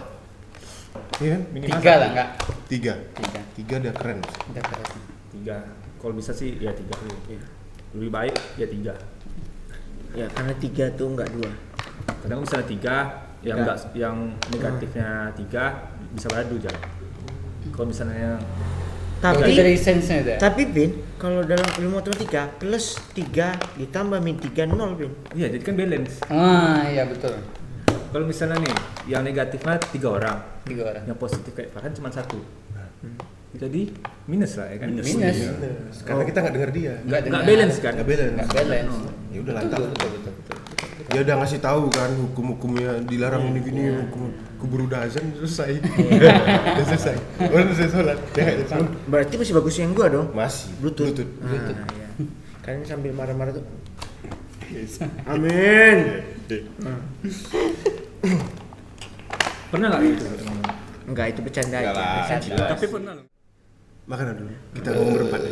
[1.22, 1.42] Iya kan?
[1.62, 2.30] Tiga lah enggak?
[2.70, 2.94] Tiga.
[3.14, 3.40] Tiga.
[3.54, 4.20] Tiga udah keren.
[4.50, 4.90] Udah keras.
[5.30, 5.58] Tiga.
[6.02, 6.94] Kalau bisa sih ya tiga.
[7.94, 8.94] Lebih baik ya tiga.
[10.13, 11.49] Ya, karena tiga tuh enggak dua.
[12.21, 12.95] Kadang misalnya tiga,
[13.39, 13.63] yang Tiga.
[13.65, 14.15] enggak yang
[14.47, 15.63] negatifnya tiga
[16.10, 16.82] bisa beradu jalan.
[17.69, 18.38] Kalau misalnya
[19.17, 20.36] Tapi Tapi dari sense-nya deh.
[20.36, 25.15] tapi Bin, kalau dalam ilmu matematika plus 3 ditambah min 3 nol Bin.
[25.32, 26.19] iya jadi kan balance.
[26.28, 27.32] Ah, iya betul.
[28.12, 28.76] Kalau misalnya nih
[29.08, 31.04] yang negatifnya tiga orang, Tiga orang.
[31.04, 32.36] yang positif kayak Farhan cuma satu.
[33.54, 33.82] Jadi
[34.26, 34.88] minus lah ya kan.
[34.89, 35.38] Minus.
[36.02, 36.94] Karena kita nggak dengar dia.
[37.06, 37.92] Enggak Nggak balance kan?
[37.94, 38.34] Nggak balance.
[38.34, 38.96] Enggak balance.
[39.30, 39.80] Ya udah lantar.
[41.04, 45.78] Dia udah ngasih tahu kan hukum-hukumnya dilarang ini gini hukum kubur udah azan selesai.
[46.74, 47.16] udah selesai.
[47.38, 48.18] Udah selesai sholat.
[48.34, 48.92] Ya nggak jadi sholat.
[49.06, 50.28] Berarti masih bagus yang gua dong.
[50.34, 50.74] Masih.
[50.82, 51.13] Bluetooth.
[51.38, 51.78] Bluetooth.
[51.78, 52.08] Ah, iya.
[52.66, 53.66] Kan sambil marah-marah tuh.
[55.30, 55.98] Amin.
[59.70, 60.26] Pernah nggak gitu?
[61.04, 62.39] Enggak, itu bercanda aja.
[62.74, 63.33] tapi pernah.
[64.04, 64.52] Makanan dulu.
[64.76, 65.39] Kita ngomong berempat.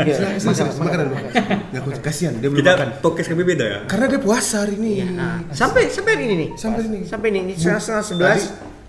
[0.00, 1.18] Iya, Serius, makanan dulu.
[1.18, 2.88] Nggak, aku- kasihan dia belum Kita makan.
[3.02, 3.78] podcast kami beda ya.
[3.90, 4.92] Karena dia puasa hari ini.
[5.12, 6.48] Nah, sampai sampai ini nih.
[6.54, 6.98] Sampai ini.
[7.04, 8.40] Sampai ini, ini setengah setengah sebelas.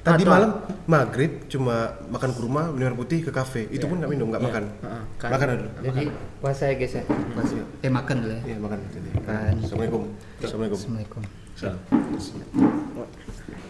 [0.02, 0.50] Tadi, tadi malam
[0.86, 1.76] maghrib cuma
[2.08, 3.65] makan kurma, minum air putih ke kafe.
[3.70, 4.63] Itu pun nggak minum, nggak makan.
[4.82, 5.30] Heeh, kan.
[5.34, 5.70] Makanan dulu.
[5.82, 6.04] Jadi
[6.38, 7.04] puasa ya guys ya.
[7.10, 7.54] Puasa.
[7.82, 8.41] Eh makan dulu ya.
[8.46, 8.78] Iya makan.
[8.94, 9.10] Jadi.
[9.17, 9.52] Makan.
[9.58, 10.02] Assalamualaikum.
[10.38, 11.40] Assalamualaikum.
[11.52, 12.64] Assalamualaikum.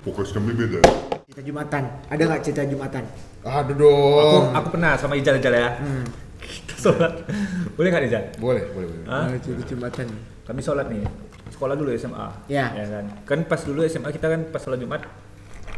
[0.02, 0.80] Podcast kami beda.
[1.28, 1.84] Cerita Jumatan.
[2.08, 3.04] Ada nggak cerita Jumatan?
[3.41, 4.44] Aduh Aku, dong.
[4.54, 5.70] aku pernah sama Ijal Ijal ya.
[6.39, 7.12] Kita sholat.
[7.74, 8.24] Boleh nggak Ijal?
[8.38, 9.06] Boleh, boleh, boleh.
[9.06, 9.28] Hah?
[9.28, 10.08] Ah, cerita Jumatan.
[10.44, 11.06] Kami sholat nih.
[11.50, 12.28] Sekolah dulu SMA.
[12.48, 12.70] Ya.
[12.72, 13.06] kan.
[13.24, 15.02] Kan pas dulu SMA kita kan pas sholat Jumat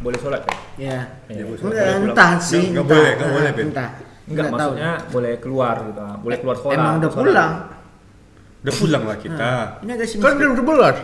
[0.02, 0.56] boleh sholat kan?
[0.76, 1.08] Ya.
[1.30, 2.04] Ya, boleh Enggak, pulang.
[2.10, 2.64] entah sih.
[2.70, 2.92] Nggak entah.
[2.92, 3.66] boleh, nggak boleh, Ah, Ben.
[3.72, 3.90] Entah.
[4.24, 6.02] Enggak, maksudnya boleh keluar gitu.
[6.20, 6.76] Boleh keluar sekolah.
[6.76, 7.54] Emang udah pulang.
[8.64, 9.52] Udah pulang lah kita.
[9.84, 10.18] Ini agak sih.
[10.20, 10.96] Kan belum sebelas.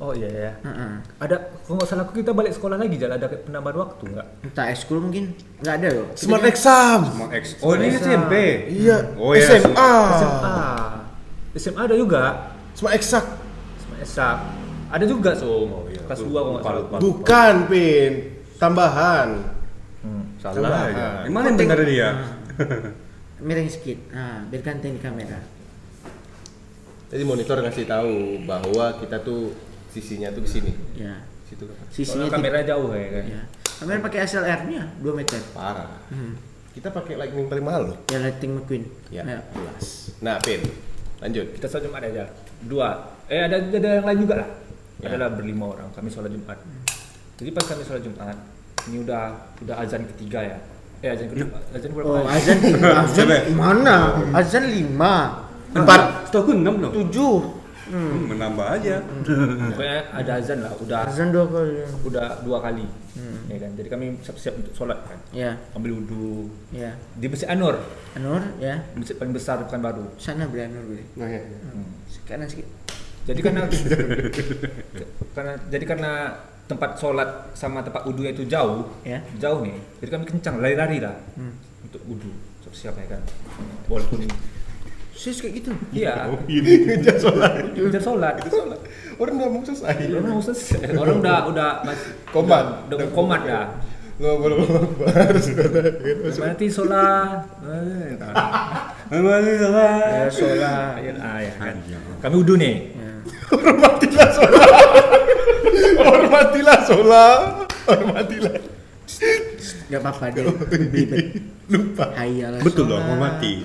[0.00, 0.50] Ah, Oh iya ya.
[0.64, 0.92] ah, ah.
[1.20, 4.26] Ada kalau nggak salah aku kita balik sekolah lagi jalan ada penambahan waktu enggak?
[4.40, 5.36] Entah ekskul mungkin.
[5.60, 6.06] Enggak ada loh.
[6.16, 7.00] Smart exam.
[7.20, 7.44] Mau X.
[7.60, 8.32] Oh ini SMP.
[8.72, 9.12] Iya.
[9.14, 9.92] Oh, iya, SMA.
[10.16, 10.56] SMA.
[11.52, 12.22] SMA ada juga.
[12.72, 13.24] Smart eksak.
[13.84, 14.40] SMA SMA.
[14.88, 15.68] Ada juga so.
[15.68, 16.00] Oh, iya.
[16.08, 16.80] Kelas 2 kalau nggak salah.
[16.80, 16.96] lupa.
[16.96, 18.12] Bukan, Pin.
[18.56, 19.28] Tambahan.
[20.00, 20.24] Hmm.
[20.40, 20.82] Salah Salah.
[20.88, 21.06] aja.
[21.28, 22.08] Gimana yang benar dia?
[23.38, 24.00] Miring sedikit.
[24.10, 25.44] Ah, biar ganteng di kamera.
[27.10, 28.14] Jadi monitor ngasih tahu
[28.48, 29.50] bahwa kita tuh
[29.90, 30.72] sisinya tuh ke sini.
[30.94, 31.20] Ya.
[31.44, 31.76] Situ kan.
[31.90, 33.24] Sisinya Soalnya kamera jauh ya kan.
[33.26, 33.42] Ya.
[33.76, 35.40] Kamera pakai SLR-nya 2 meter.
[35.50, 35.98] Parah.
[36.08, 36.34] Hmm.
[36.70, 37.96] Kita pakai lightning paling mahal loh.
[38.06, 38.84] Ya Lighting McQueen.
[39.10, 39.38] Ya, Ya.
[39.42, 40.14] jelas.
[40.22, 40.62] Nah, Pin.
[41.18, 41.46] Lanjut.
[41.52, 42.24] Kita sholat Jumat aja.
[42.62, 42.88] Dua.
[43.26, 44.48] Eh ada ada yang lain juga lah.
[45.02, 45.06] Ya.
[45.10, 45.88] Adalah berlima orang.
[45.90, 46.58] Kami sholat Jumat.
[47.36, 48.36] Jadi pas kami sholat Jumat,
[48.86, 49.22] ini udah
[49.64, 50.58] udah azan ketiga ya.
[51.00, 51.56] Eh azan kedua.
[51.72, 52.08] Azan berapa?
[52.08, 52.58] Oh, azan
[53.02, 53.96] azan mana?
[54.36, 54.92] Azan 5.
[55.72, 56.00] Empat.
[56.28, 56.90] Setahu aku enam loh.
[56.92, 57.59] 7.
[57.90, 59.02] Hmm, menambah aja.
[59.66, 60.72] Pokoknya ada azan lah.
[60.78, 61.74] Udah Azan dua kali.
[62.02, 62.86] udah dua kali.
[63.46, 63.70] Ya kan.
[63.74, 65.18] Jadi kami siap-siap untuk sholat kan.
[65.30, 66.94] Ya, Ambil wudhu ya.
[67.12, 67.82] di Masjid Anur,
[68.14, 68.78] Anur ya.
[68.94, 70.06] masjid paling besar di Pekanbaru.
[70.16, 71.02] Sana beli Anur beli.
[71.18, 71.42] Nah, ya.
[72.24, 72.70] Kanan sedikit.
[73.20, 73.66] Jadi karena
[75.32, 76.12] karena jadi karena
[76.66, 79.18] tempat sholat sama tempat wudhu itu jauh, Ya.
[79.36, 79.74] jauh nih.
[79.98, 81.54] Jadi kami kencang lari-lari lah Hmm.
[81.82, 82.30] untuk wudhu.
[82.70, 83.22] Siap ya kan.
[83.90, 84.30] Walaupun
[85.20, 85.70] Sis kayak gitu.
[85.92, 87.52] iya Ngejar sholat.
[87.76, 88.34] kejar sholat.
[89.20, 89.94] Orang udah mau selesai.
[90.16, 90.96] Orang mau selesai.
[90.96, 92.00] Orang udah udah mas,
[92.32, 92.88] Komat.
[92.88, 93.66] udah, udah komat dah.
[94.16, 94.64] Ngobrol
[95.04, 95.44] harus
[96.40, 97.44] Mati sholat.
[97.68, 98.16] Eh,
[99.12, 101.04] Ya, sholat.
[101.04, 101.76] Ya, ah, ya kan.
[102.24, 102.96] Kami wudhu nih.
[102.96, 103.12] Ya.
[103.52, 104.68] Hormatilah sholat.
[106.00, 107.40] Hormatilah sholat.
[107.84, 108.79] Hormatilah.
[109.90, 110.44] Gak apa-apa deh.
[110.70, 111.26] Belibet.
[111.70, 112.14] Lupa.
[112.18, 112.58] Hayal.
[112.64, 113.62] Betul loh, hormati.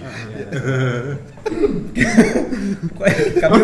[3.35, 3.61] kami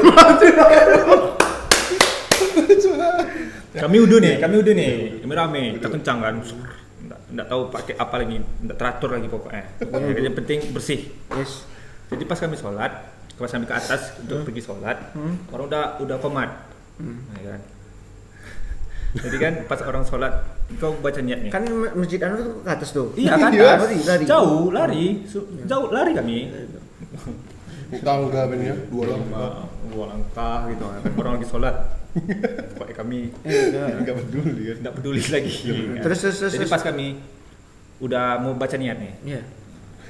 [3.71, 4.93] kami udah nih, kami udah nih,
[5.25, 9.63] kami rame, kita kencang kan, nggak, nggak tahu pakai apa lagi, nggak teratur lagi pokoknya.
[9.80, 11.10] Ya, yang penting bersih.
[11.34, 11.65] Yes.
[12.12, 12.91] Jadi pas kami sholat,
[13.39, 15.15] pas kami ke atas untuk pergi sholat,
[15.49, 16.49] orang udah udah komat,
[17.39, 17.62] Ya kan.
[19.12, 20.34] Jadi kan pas orang sholat,
[20.77, 21.49] kau baca niatnya.
[21.49, 23.12] Kan Masjid Anur tuh ke atas tuh.
[23.15, 23.75] iya kan, Iya.
[23.75, 24.23] Lari, lari.
[24.25, 25.05] jauh lari,
[25.65, 26.38] jauh lari kami.
[27.99, 29.67] Tangga bener dua langkah.
[29.91, 31.75] Dua langkah gitu kan, orang lagi sholat.
[32.75, 34.75] Pokoknya kami Enggak peduli kan.
[34.79, 35.53] tidak peduli lagi.
[35.99, 36.71] Terus, terus, terus, Jadi terus.
[36.71, 37.07] pas kami
[37.99, 39.13] udah mau baca niat nih.
[39.25, 39.41] Iya.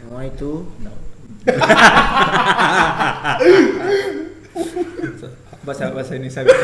[0.09, 0.51] Oh itu.
[5.61, 6.49] bahasa bahasa ini saya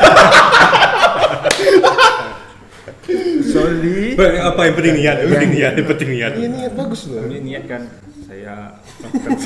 [3.48, 4.16] Sorry.
[4.18, 5.16] Apa yang penting niat?
[5.22, 6.32] Yang penting niat, yang penting niat.
[6.36, 7.22] Iya niat bagus loh.
[7.24, 7.82] kami niat kan
[8.28, 8.54] saya
[9.00, 9.30] melakukan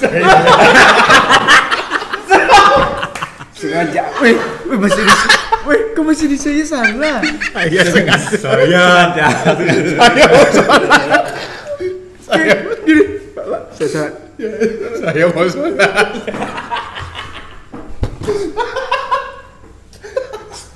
[3.62, 4.02] Sengaja.
[4.18, 4.34] Wih,
[4.66, 5.14] wih masih di
[5.62, 7.22] Wih, kok masih di saya salah?
[7.62, 8.34] Iya sengaja.
[8.34, 8.66] Saya
[9.94, 11.22] Saya mau sholat.
[12.26, 13.22] Saya Gini.
[13.78, 14.18] Saya salah.
[14.98, 16.10] saya mau sholat.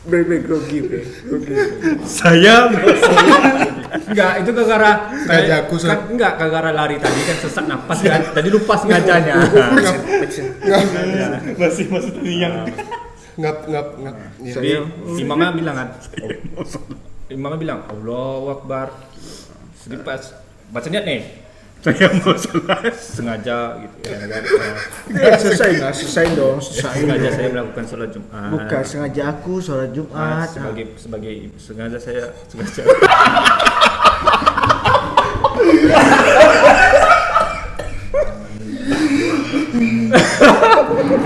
[0.06, 1.02] Bre, bre, grogi, bre.
[1.02, 1.54] Grogi.
[2.06, 2.70] saya?
[4.06, 4.92] Enggak itu gara-gara
[5.26, 5.82] Sat.
[5.82, 8.22] kan enggak gara-gara lari tadi kan sesak napas kan.
[8.30, 9.34] Tadi lupa sengajanya.
[11.58, 12.54] Masih masih tadi yang
[13.36, 14.14] Ngap ngap ngap.
[14.40, 14.52] Iya.
[14.56, 14.70] jadi
[15.20, 15.88] imamnya bilang kan.
[17.28, 18.94] Imamnya bilang Allahu Akbar.
[19.84, 20.22] Jadi pas.
[20.66, 21.45] Baca niat nih
[21.86, 22.90] saya mau sholat.
[22.92, 24.16] sengaja gitu ya
[25.22, 25.92] Eh, selesai nggak?
[25.94, 26.98] Selesai dong, selesai.
[26.98, 30.48] sengaja saya melakukan sholat Jumat Bukan sengaja aku sholat Ah, Jumat.
[30.50, 32.82] sebagai sebagai sengaja saya sengaja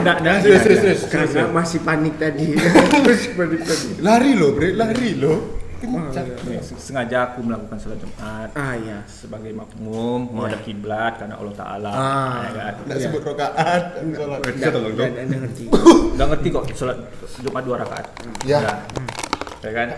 [0.01, 1.01] Nggak, nggak, Serius serius serius.
[1.07, 2.57] Karena masih panik tadi.
[3.07, 3.89] masih panik tadi.
[4.01, 5.60] Lari loh bre, lari loh.
[5.81, 9.01] Nih, sengaja aku melakukan sholat Jumat Ah iya.
[9.09, 11.91] sebagai makmum menghadap kiblat karena Allah Taala.
[11.91, 12.37] Ah.
[12.45, 12.75] Ya kan?
[13.01, 14.41] Sebut rokaat sholat.
[14.45, 15.65] Anda ngerti.
[16.17, 16.99] Udah ngerti kok sholat
[17.41, 18.07] Jumat dua rakaat.
[18.45, 18.61] Ya.
[19.61, 19.89] Ya kan?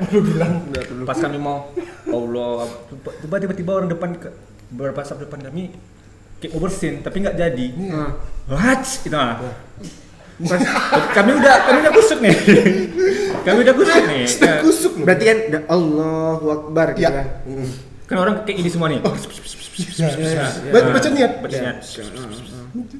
[1.02, 1.70] Pas kami mau
[2.06, 2.66] Allah
[3.22, 4.14] tiba tiba-tiba orang depan
[4.70, 5.74] beberapa saat depan kami
[6.38, 7.66] kayak mau bersin tapi nggak jadi.
[8.46, 8.82] What?
[9.02, 9.38] Itu ah.
[11.12, 12.34] Kami udah kami udah kusuk nih.
[13.44, 14.24] kami udah kusuk nih.
[14.42, 14.54] Ya.
[14.64, 15.04] Kusuk loh.
[15.06, 17.10] Berarti kan dah Allahu Akbar gitu Ya.
[17.12, 17.26] kan.
[18.08, 18.98] Kan orang kayak gini semua nih.
[19.02, 21.32] Baca baca niat.
[21.44, 21.76] Baca niat.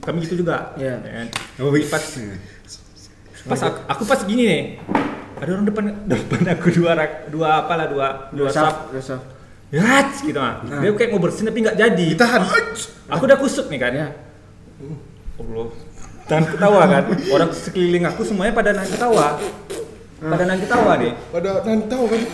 [0.05, 0.77] Kami gitu juga.
[0.77, 1.01] Ya.
[1.01, 1.27] Ya kan?
[1.89, 2.05] Pas
[3.43, 4.63] pas aku, aku pas gini nih.
[5.43, 8.95] Ada orang depan depan aku dua rak, dua apalah dua dua sap.
[8.95, 9.19] Dosa.
[9.73, 10.63] Ya, gitu mah.
[10.85, 12.05] Dia kayak mau bersin tapi nggak jadi.
[12.15, 12.45] Ditahan.
[13.09, 13.93] Aku udah kusuk nih kan.
[13.97, 14.09] Ya.
[15.41, 15.67] Allah.
[16.25, 17.03] Dan ketawa kan.
[17.29, 19.37] Orang sekeliling aku semuanya pada nahan ketawa.
[20.19, 21.13] Pada nahan ketawa deh.
[21.29, 22.21] Pada nanti tahu kan.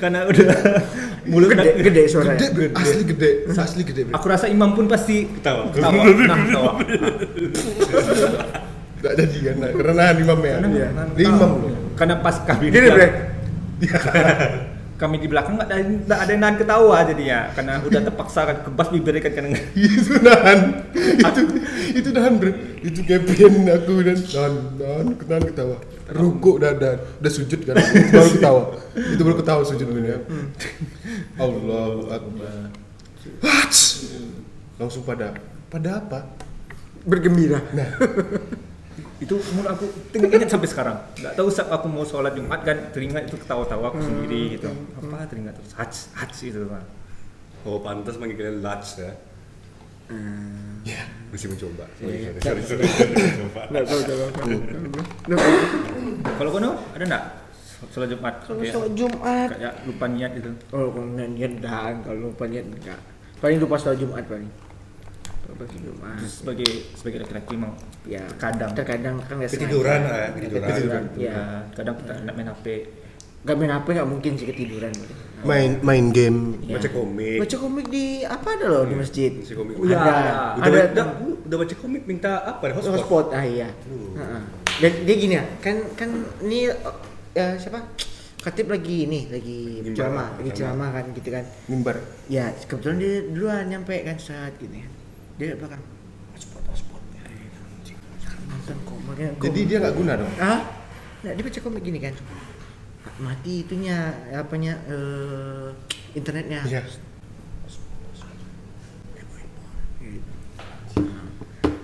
[0.00, 0.46] Karena udah
[1.26, 2.38] mulut Gede, gede suaranya.
[2.38, 2.66] Gede, Bre.
[2.72, 4.00] asli gede, asli gede.
[4.06, 4.14] Bre.
[4.14, 5.68] Aku rasa imam pun pasti Ketawa.
[5.68, 6.02] ketawa.
[6.06, 6.70] Nah, ketawa.
[8.98, 10.54] Nggak jadi kan, nah, karena nahan imam ya.
[10.54, 11.66] Karena Dia nahan imam ketawa.
[11.66, 11.80] loh.
[11.94, 13.08] Karena pas kami Gini, Bre.
[14.98, 17.38] kami di belakang nggak ada nggak ada yang nahan ketawa jadinya.
[17.54, 19.46] Karena udah terpaksa kan kebas bibirnya kan.
[19.78, 20.58] Itu nahan.
[21.22, 21.40] Itu
[21.88, 22.52] itu nahan bre
[22.84, 25.76] itu kepen aku dan nahan nahan nahan ketawa.
[26.08, 27.78] Rukuk dan dan udah sujud kan.
[27.78, 28.62] Itu baru ketawa.
[28.92, 30.18] Itu baru ketawa sujud ini ya
[31.38, 32.74] Allahu Akbar.
[33.38, 34.02] Hats!
[34.78, 35.34] langsung pada
[35.68, 36.26] pada apa?
[37.02, 37.62] Bergembira.
[37.74, 37.88] nah
[39.18, 42.78] itu mulut aku tinggal ingat sampai sekarang nggak tahu saat aku mau sholat jumat kan
[42.90, 46.82] teringat itu ketawa-tawa aku sendiri gitu apa teringat terus hats hats itu kan
[47.66, 49.10] Oh pantas manggil kalian Lats ya.
[50.86, 51.84] ya Mesti mencoba.
[51.98, 52.40] Sorry, Iya, iya.
[52.40, 53.12] sorry, sorry, sorry.
[53.12, 53.62] Mencoba.
[56.38, 57.24] Kalau kono ada nggak
[57.90, 59.48] sholat jumat Kalau sholat Jumat.
[59.52, 63.00] kayak lupa niat gitu Oh, kalau niat dan kalau lupa niat enggak.
[63.38, 64.50] Paling lupa sholat Jumat paling.
[65.48, 67.72] Terus sebagai sebagai laki-laki mau
[68.04, 68.72] Ya, Kadang.
[68.72, 70.12] terkadang kan nggak Ketiduran, sengaja.
[70.14, 70.68] ah, ketiduran.
[70.68, 71.02] Ketiduran.
[71.16, 71.28] Ya.
[71.28, 72.66] ya kadang kita nak main hp
[73.38, 74.92] Gak main HP nggak mungkin sih ketiduran.
[75.40, 76.74] main main game Ya.
[76.74, 77.38] Baca komik.
[77.38, 79.30] Baca komik di apa ada loh di masjid.
[79.32, 79.74] Baca komik.
[79.78, 80.10] Iya, ada.
[80.10, 80.32] ada.
[80.58, 80.80] Udah, Ada.
[80.90, 81.06] udah,
[81.46, 82.64] udah baca komik minta apa?
[82.68, 82.92] Hotspot.
[82.98, 83.26] Hotspot.
[83.30, 83.68] Ah iya.
[83.70, 84.42] Heeh.
[84.78, 86.66] Dan dia gini ya, kan kan ini
[87.32, 87.82] ya siapa?
[88.38, 90.88] Katib lagi ini, lagi ceramah, lagi ceramah.
[90.92, 91.42] kan gitu kan.
[91.66, 94.82] mimbar Ya, kebetulan dia duluan nyampe kan saat gini.
[95.38, 95.82] Dia di belakang.
[96.34, 97.02] Hotspot, hotspot.
[98.48, 99.30] Nonton komiknya.
[99.38, 100.60] jadi dia nggak guna dong Ah?
[101.22, 102.14] Nah, dia baca komik gini kan.
[103.22, 105.70] Mati itunya apanya eh
[106.18, 106.66] internetnya.
[106.66, 106.82] Iya.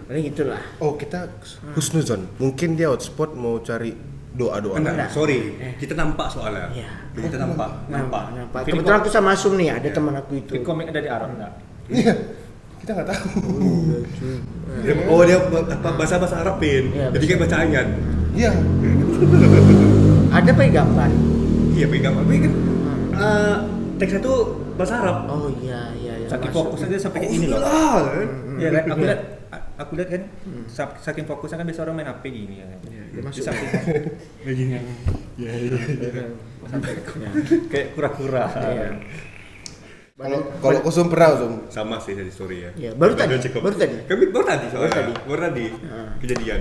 [0.04, 0.60] Paling itulah.
[0.84, 1.32] oh kita
[1.74, 3.96] husnuzon mungkin dia hotspot mau cari
[4.36, 5.58] doa doa Enggak, sorry.
[5.80, 6.70] Kita nampak soalnya.
[6.74, 6.90] Iya.
[7.16, 8.24] Kita nampak, nampak.
[8.34, 8.60] Nampak.
[8.66, 10.58] Film Kebetulan aku sama Asum nih, ada teman aku itu.
[10.58, 11.54] Fit komik ada di Arab enggak
[11.92, 12.14] iya
[12.85, 13.29] kita nggak tahu
[14.85, 16.92] Dia- Oh dia ba- apa bahasa bahasa Arab pin.
[16.92, 17.87] Iya, Jadi kayak baca ayat.
[18.35, 18.51] iya
[20.31, 21.11] Ada pakai gambar.
[21.73, 22.14] Iya pegang.
[22.14, 22.53] Tapi kan
[23.14, 23.57] eh,
[23.97, 24.38] teksnya tuh
[24.75, 25.16] bahasa Arab.
[25.27, 26.29] Oh iya iya iya.
[26.29, 28.29] saking fokus aja sampai kayak ini loh Ah, kan?
[28.55, 29.20] Iya kan, aku lihat
[29.75, 30.23] aku lihat kan
[30.66, 32.79] sak- saking fokusnya kan biasa orang main HP gini ya kan.
[33.16, 33.33] masuk.
[33.33, 33.68] Di samping
[35.35, 35.51] Ya.
[37.68, 38.44] kayak kura-kura.
[40.14, 40.22] Iya.
[40.31, 42.70] kalau kalau kosong pernah kosong Sama sih dari story ya.
[42.79, 43.61] Iya, baru tadi, Udah cukup.
[43.66, 43.96] baru tadi.
[44.07, 44.87] Kami baru tadi soalnya.
[44.87, 45.12] Baru tadi.
[45.27, 45.66] Baru tadi.
[45.90, 46.11] Ah.
[46.22, 46.61] Kejadian.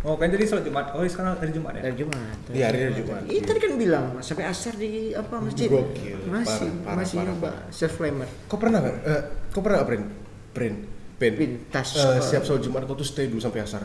[0.00, 0.86] Oh kan jadi sholat Jumat.
[0.96, 1.82] Oh sekarang hari Jumat ya?
[1.84, 2.36] Dari Jumat.
[2.48, 3.20] Iya, hari Jumat.
[3.28, 5.68] Iya tadi kan bilang sampai asar di apa masjid.
[5.68, 6.16] Gokil.
[6.32, 8.28] Masih Parah, parah, masih parah, nyoba self flamer.
[8.48, 10.06] kau pernah nggak eh, kau pernah nggak print
[10.56, 10.76] print
[11.20, 11.92] pen Pin, tas.
[11.92, 13.84] Eh, siap sholat jumat kau tuh stay dulu sampai asar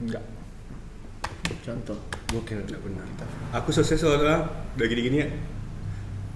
[0.00, 0.24] Enggak.
[1.60, 1.98] Contoh.
[2.32, 3.04] gokil Tidak benar.
[3.52, 4.48] Aku selesai soalnya
[4.80, 5.28] udah gini-gini ya.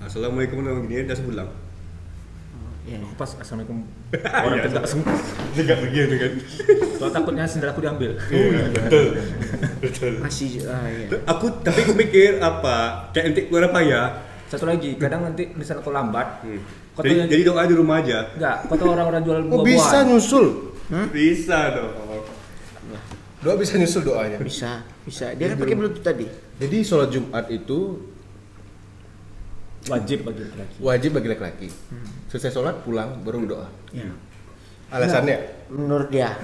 [0.05, 1.09] Assalamualaikum warahmatullahi wabarakatuh.
[1.09, 1.47] Dah sebulan.
[2.85, 3.01] Iya.
[3.01, 3.79] Aku pas assalamualaikum
[4.45, 5.15] orang tegak semua.
[5.57, 6.33] Tegak begitu kan.
[6.95, 8.13] Soal takutnya sendal aku diambil.
[8.21, 9.07] Betul.
[9.81, 10.13] Betul.
[10.21, 11.07] Masih ah iya.
[11.25, 13.09] Aku tapi aku mikir apa?
[13.11, 14.03] Kayak nanti keluar apa ya?
[14.45, 16.61] Satu lagi, kadang nanti misalnya kau lambat, Hmm.
[16.95, 18.29] kau Jadi, jadi doa di rumah aja.
[18.31, 19.67] enggak, kau tahu orang-orang jual oh buah-buahan.
[19.67, 20.47] bisa nyusul
[21.11, 21.91] Bisa dong.
[23.41, 25.33] doa bisa nyusul doanya Bisa, bisa.
[25.35, 26.29] Dia kan pakai bluetooth tadi.
[26.55, 27.99] jadi sholat jumat itu
[29.87, 30.77] Wajib bagi laki-laki.
[30.79, 31.69] wajib bagi laki-laki
[32.27, 34.09] selesai sholat pulang baru doa Ya.
[34.89, 36.29] alasannya Menurut dia.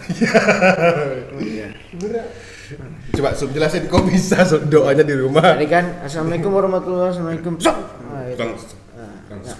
[3.10, 7.58] Coba Sum jelasin kok bisa so- doanya di rumah Tadi kan Assalamualaikum warahmatullahi wabarakatuh.
[7.58, 7.76] Sok.
[8.06, 8.38] Ah, itu.
[8.38, 8.50] Bang.
[8.94, 9.54] Ah, ya.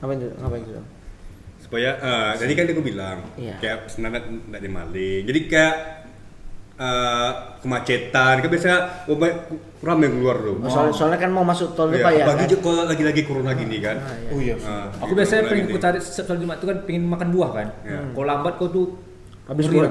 [0.00, 0.28] Ngapain itu?
[0.34, 0.80] Ngapain itu?
[1.58, 3.54] Supaya eh jadi kan aku bilang Iya.
[3.58, 5.22] kayak senang enggak dimaling.
[5.24, 5.74] Jadi kayak
[6.74, 9.36] eh, kemacetan kan biasanya oh, banyak
[9.78, 10.54] ramai keluar tuh.
[10.66, 12.22] Soalnya, soalnya kan mau masuk tol Iya, Pak ya.
[12.24, 12.60] apalagi kan?
[12.60, 13.96] kalau lagi-lagi corona gini kan.
[14.28, 14.54] Oh iya.
[14.60, 17.66] Ah, Aku biasanya pengen aku cari setiap sholat Jumat itu kan pengen makan buah kan.
[17.84, 17.98] Iya.
[18.10, 18.86] Kalau lambat kau tuh
[19.44, 19.88] Habis buah.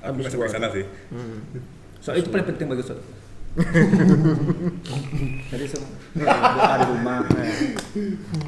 [0.00, 0.48] Habis buah.
[0.48, 0.84] sana sih.
[1.98, 3.04] Soalnya itu paling penting bagi sholat.
[5.50, 7.18] Jadi semua di rumah.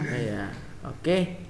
[0.06, 0.42] Iya.
[0.86, 1.41] Oke.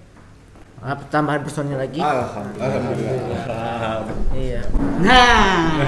[0.83, 2.03] Ah, tambahan personil lagi.
[2.03, 4.03] Alhamdulillah.
[4.35, 4.63] Iya.
[4.99, 5.79] Nah,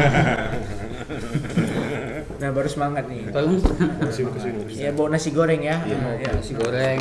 [2.34, 3.30] Nah, baru semangat nih.
[3.30, 4.60] tolong Ke sini ke sini.
[4.70, 5.80] Ya, bawa nasi goreng ya.
[5.80, 6.30] Nah, ya.
[6.30, 6.98] nasi goreng,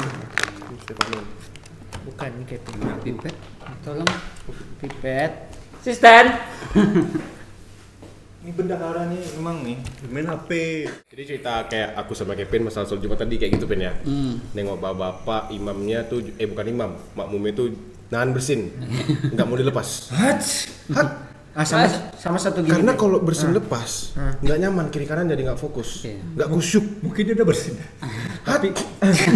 [2.03, 2.61] Bukan ini kayak
[2.99, 3.35] pipet,
[3.81, 4.09] tolong.
[4.79, 5.31] pipet.
[5.79, 6.25] Asisten.
[8.43, 9.79] Ini bendahara nih memang nih.
[10.11, 10.51] Main HP.
[11.07, 13.95] Jadi cerita kayak aku sama Kevin masalah sholat Jumat tadi kayak gitu Pen ya.
[14.03, 14.43] Hmm.
[14.51, 17.71] Nengok bapak-bapak imamnya tuh eh bukan imam, makmumnya tuh
[18.11, 18.67] nahan bersin.
[19.31, 20.11] Nggak mau dilepas.
[21.53, 21.85] Ah, sama
[22.17, 22.73] sama satu gini.
[22.73, 26.81] Karena kalau bersin lepas, nggak nyaman kiri kanan jadi nggak fokus, nggak kusyuk.
[27.05, 27.77] Mungkin dia udah bersih.
[28.41, 28.73] Tapi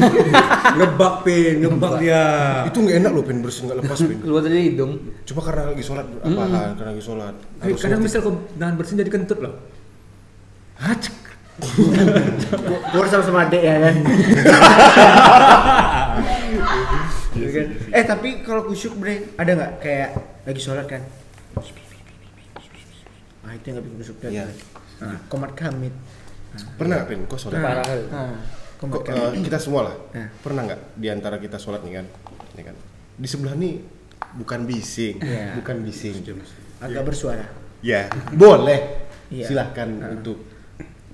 [0.77, 2.25] ngebak pin, ngebak dia.
[2.65, 4.17] itu nggak enak loh Pen bersin nggak lepas Pen.
[4.17, 4.97] Keluar dari hidung.
[5.23, 6.73] Cuma karena lagi sholat apa?
[6.73, 7.35] Karena lagi sholat.
[7.61, 8.09] Eh, Harus kadang sholat.
[8.09, 9.53] misal kau nahan bersih jadi kentut loh.
[10.81, 11.13] Hacek.
[12.89, 13.95] Gua harus sama-sama adek ya kan?
[17.93, 20.09] Eh tapi kalau kusyuk bre ada nggak kayak
[20.43, 21.01] lagi sholat kan?
[23.47, 24.45] Ah itu yang bikin kusyuk Iya.
[24.99, 25.95] Nah, komat kamit.
[26.75, 27.19] Pernah nggak Pen?
[27.31, 27.63] Kok sholat?
[27.63, 27.85] Parah.
[28.11, 28.35] Ah,
[28.75, 29.07] komat
[29.39, 30.27] kita semua lah Nah.
[30.43, 32.05] pernah nggak di antara kita sholat nih kan,
[32.59, 32.75] ya kan?
[33.15, 33.79] Di sebelah nih
[34.35, 35.55] bukan bising, Iya.
[35.55, 36.13] bukan bising.
[36.83, 37.45] Agak bersuara.
[37.79, 39.07] Ya, boleh.
[39.31, 39.47] Iya.
[39.47, 40.43] Silahkan untuk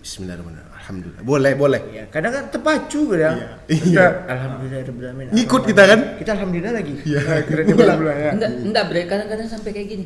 [0.04, 0.72] Bismillahirrahmanirrahim.
[0.84, 1.22] Alhamdulillah.
[1.24, 1.82] Boleh, boleh.
[1.96, 3.40] Iya, kadang kan terpacu kadang.
[3.40, 3.48] Iya.
[3.72, 4.06] Kita, Iya.
[4.28, 5.26] Alhamdulillah rabbil alamin.
[5.32, 6.00] Ngikut kita kan?
[6.20, 6.94] Kita alhamdulillah lagi.
[7.08, 7.22] Iya.
[7.48, 8.00] Kira dia Ulang.
[8.04, 8.32] belum ya.
[8.36, 10.06] Enggak, enggak kadang-kadang sampai kayak gini.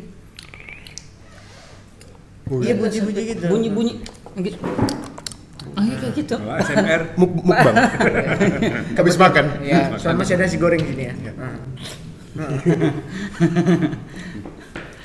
[2.63, 3.45] Iya bunyi-bunyi gitu.
[3.51, 3.93] Bunyi-bunyi
[4.41, 4.59] gitu.
[5.77, 6.35] Ah, iya, kayak gitu.
[6.41, 7.01] Oh, SMR.
[7.21, 7.75] Muk mukbang.
[8.97, 9.45] Habis makan.
[9.61, 11.13] Iya, soalnya masih ada nasi goreng di sini ya.
[11.37, 11.53] Ah.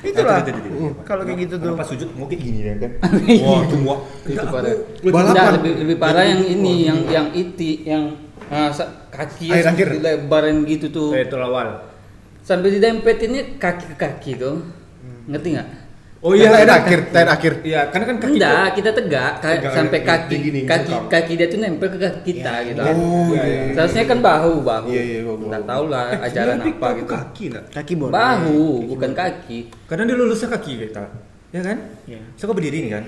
[0.03, 0.43] Itulah.
[1.07, 1.73] Kalau kayak gitu tuh.
[1.77, 2.91] Pas sujud mau kayak gini ya kan.
[3.45, 3.99] Wah, tuh wah.
[4.25, 4.73] Itu parah.
[4.99, 5.51] Balapan.
[5.61, 8.17] Lebih lebih parah yang ini, yang yang iti, yang
[8.49, 8.73] ah,
[9.13, 9.53] kaki
[10.01, 11.09] lebaran gitu tuh.
[11.13, 11.67] Kayak itu awal.
[12.43, 14.59] Sampai didempet ini kaki ke kaki tuh.
[15.29, 15.82] Ngerti nggak?
[16.23, 17.53] Oh iya, terakhir akhir, terakhir akhir.
[17.61, 21.11] Iya, karena kan kaki Enggak, kita tegak ka- Tegak, sampai ya, kaki nih, kaki bokap.
[21.11, 22.79] kaki dia tuh nempel ke kaki kita gitu.
[22.81, 23.43] Oh iya.
[23.43, 23.61] iya.
[23.75, 24.87] Seharusnya kan bahu, bahu.
[24.87, 25.71] Iya, iya, bahu, Nggak bahu.
[25.75, 27.09] tahu lah ajaran apa gitu.
[27.11, 27.63] Kaki lah.
[27.69, 28.13] Kaki boleh.
[28.15, 29.57] Bahu, bukan kaki.
[29.83, 31.03] Kadang dia lulusnya kaki kita.
[31.51, 31.77] Ya kan?
[32.07, 32.19] Iya.
[32.33, 33.05] So kau berdiri nih kan.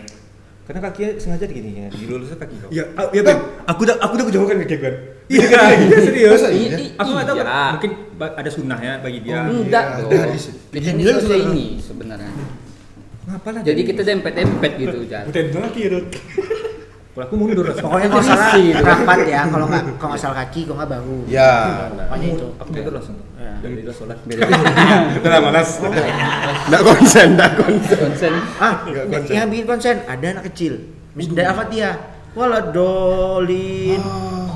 [0.65, 2.69] Karena kakinya sengaja gini ya, dilulusnya kaki kau.
[2.69, 3.38] Ya, ah, ya Ben.
[3.63, 4.95] Aku udah aku udah kejauhan kaki kan.
[5.25, 5.71] Iya kan?
[5.80, 6.41] Iya serius.
[6.43, 6.78] Iya?
[6.99, 7.45] Aku nggak tahu iya.
[7.47, 9.39] Oh, mungkin ada sunnahnya bagi dia.
[9.39, 10.36] Enggak Iya,
[10.75, 12.32] sini Dia selesai sudah- ini sebenarnya.
[13.36, 13.62] Ngapalah?
[13.67, 15.28] Jadi kita dempet-dempet gitu, Jan.
[15.28, 16.06] Udah kaki ya, Dot.
[17.15, 17.63] Kalau aku mundur.
[17.71, 18.76] Pokoknya kalau salah itu.
[18.76, 21.15] rapat ya, kalau nggak kalau nggak salah kaki, kalau nggak bahu.
[21.32, 21.52] Ya.
[21.95, 22.48] Pokoknya itu.
[22.60, 23.17] aku mundur langsung.
[23.39, 23.52] Ya.
[23.63, 24.17] Dari dia sholat.
[25.24, 25.69] Udah malas.
[26.67, 27.98] Nggak konsen, nggak konsen.
[28.04, 28.34] Konsen.
[28.60, 28.84] Ah,
[29.32, 30.76] yang bikin konsen ada anak kecil.
[31.15, 31.95] Mis dari Al-Fatihah.
[32.36, 34.04] Waladolin.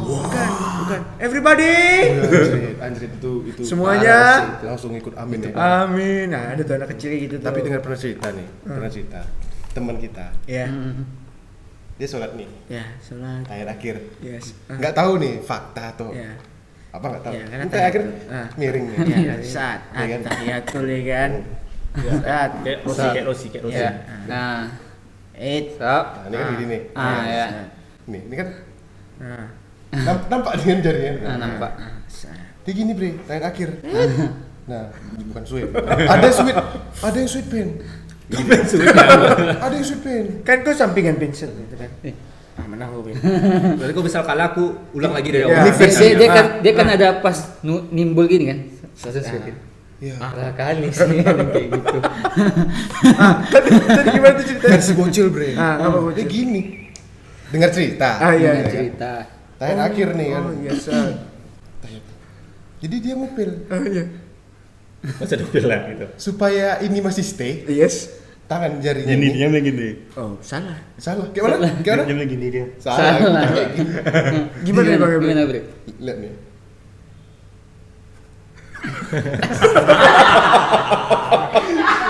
[0.03, 0.51] Bukan,
[0.89, 1.01] bukan.
[1.21, 1.75] Everybody.
[2.17, 3.61] Anjrit, anjrit itu itu.
[3.61, 4.17] Semuanya.
[4.57, 4.65] sih.
[4.65, 5.85] langsung ikut amin ya.
[5.85, 6.33] Amin.
[6.33, 7.45] Nah, ada tuh anak kecil gitu tuh.
[7.45, 9.21] Tapi dengar pernah cerita nih, pernah cerita.
[9.69, 10.65] Teman kita, ya,
[11.93, 13.45] dia sholat nih, ya, sholat.
[13.45, 14.01] tayar akhir.
[14.17, 14.57] Yes.
[14.65, 16.33] Ah, Nggak tahu nih fakta atau Ya.
[16.89, 17.33] apa nggak tahu.
[17.37, 18.01] Ya, karena akhir.
[18.33, 18.47] Ah.
[18.57, 18.97] miring nih.
[19.05, 20.19] Ya, saat Iya kan?
[20.25, 21.31] tahiyatul ya kan.
[21.99, 22.49] Saat.
[22.65, 23.77] Kayak Rosi, kayak Rosi, kayak Rosi.
[23.77, 23.91] Ya.
[24.25, 24.59] Nah,
[25.37, 25.65] It.
[25.77, 26.05] stop.
[26.17, 26.81] Nah, ini kan gini nih.
[26.97, 27.45] Ah, ya.
[28.09, 28.47] Nih, ini kan
[29.19, 29.45] Nah,
[29.91, 31.11] namp- nampak dengan jarinya.
[31.23, 31.71] Nah, nampak.
[32.05, 32.37] saat.
[32.61, 33.69] Dia gini bre, tayar akhir.
[34.65, 34.93] Nah,
[35.25, 35.69] bukan sweet.
[36.13, 36.53] Ada sweet,
[36.99, 37.69] ada yang sweet pen.
[38.29, 40.25] ada yang sweet pen.
[40.43, 41.89] Kan kau sampingan pensil gitu kan.
[42.53, 43.17] Ah, menang gue.
[43.73, 45.65] Berarti kau misal kalah aku ulang lagi dari Ya.
[45.65, 45.73] awal.
[45.73, 47.37] Dia, dia, dia kan dia kan ada pas
[47.89, 48.59] nimbul gini kan.
[48.93, 49.55] Selesai sedikit.
[49.99, 50.15] Iya.
[50.15, 51.97] Ah, kali sih kayak gitu.
[53.49, 53.69] Tadi
[54.07, 54.71] gimana tuh ceritanya?
[54.75, 55.49] Versi bocil bre.
[55.55, 56.15] Ah, apa bocil?
[56.15, 56.61] Dia gini.
[57.49, 58.09] Dengar cerita.
[58.21, 59.13] Ah, iya, Ini iya.
[59.59, 59.75] Cerita.
[59.75, 60.43] Tayar akhir nih kan.
[60.47, 61.19] Oh, iya, saat.
[62.81, 64.05] Jadi dia ngupil Oh, iya.
[64.99, 66.05] Masa ada bilang gitu.
[66.19, 67.63] supaya ini masih stay.
[67.67, 68.15] Yes.
[68.49, 69.89] Tangan jarinya Ini ini dia gini.
[70.17, 70.73] Oh, salah.
[70.97, 71.29] salah.
[71.31, 71.69] Kayak mana?
[71.85, 72.09] Kayak mana?
[72.09, 72.65] Dia gini dia.
[72.81, 73.21] Salah.
[73.21, 73.45] Salah.
[73.77, 73.93] Gini.
[74.65, 75.29] Gimana nih, Bang Ebro?
[75.29, 75.61] Gimana, Bre?
[76.01, 76.33] Lihat nih.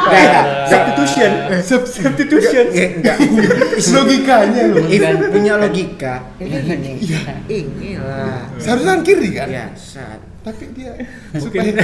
[0.09, 0.45] Enggak, enggak.
[0.65, 1.31] Substitution.
[1.61, 2.65] Sub- Substitution.
[2.67, 3.15] Enggak.
[3.93, 4.83] Logikanya loh.
[5.29, 7.15] Punya logika, ini gini.
[7.47, 8.43] Ini lah.
[8.57, 9.47] Seharusnya kan kiri kan?
[9.47, 10.19] Ya, saat.
[10.39, 10.95] Tapi dia
[11.33, 11.71] supaya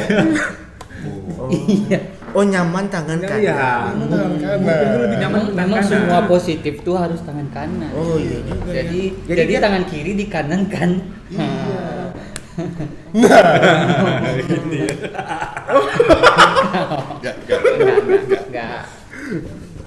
[1.46, 2.00] Iya.
[2.34, 3.40] Oh nyaman tangan kanan.
[3.40, 3.94] Iya.
[3.94, 4.16] Itu
[4.98, 5.86] lebih nyaman tangan Memang kanan.
[5.86, 7.90] semua positif tuh harus tangan kanan.
[7.92, 8.68] Oh iya juga.
[8.68, 8.74] ya.
[8.82, 10.90] Jadi Jadi dia- tangan kiri di kanan kan.
[13.14, 13.44] Enggak,
[16.66, 17.34] enggak.
[17.38, 18.82] Enggak, enggak, enggak.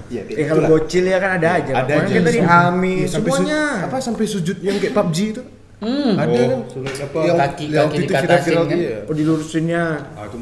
[0.08, 1.72] Iya, Eh kalau bocil ya kan ada aja.
[1.74, 2.08] ada aja.
[2.08, 3.84] kita di AMI su- semuanya.
[3.84, 5.42] apa sampai sujud yang kayak PUBG itu?
[5.78, 6.16] Hmm.
[6.16, 6.60] Ada Oh, kan?
[6.98, 7.18] apa?
[7.22, 8.78] Yang, Kaki- yang kaki itu dikatasin viral-viral kan?
[8.80, 8.96] iya.
[9.04, 9.82] Oh dilurusinnya.
[10.16, 10.38] Ah, itu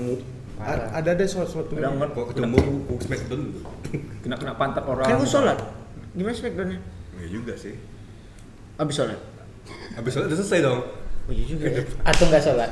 [0.57, 2.57] Ada ada suatu Udah nggak kok ketemu
[2.87, 3.61] ku smackdown dulu.
[4.21, 5.07] kena kena pantat orang.
[5.07, 5.59] Kan sholat.
[6.13, 6.79] Gimana smackdownnya?
[7.17, 7.75] Iya juga sih.
[8.77, 9.21] Abis sholat.
[9.95, 10.81] Habis sholat udah selesai dong.
[11.27, 11.83] Oh iya juga ya.
[12.03, 12.71] Atau enggak sholat?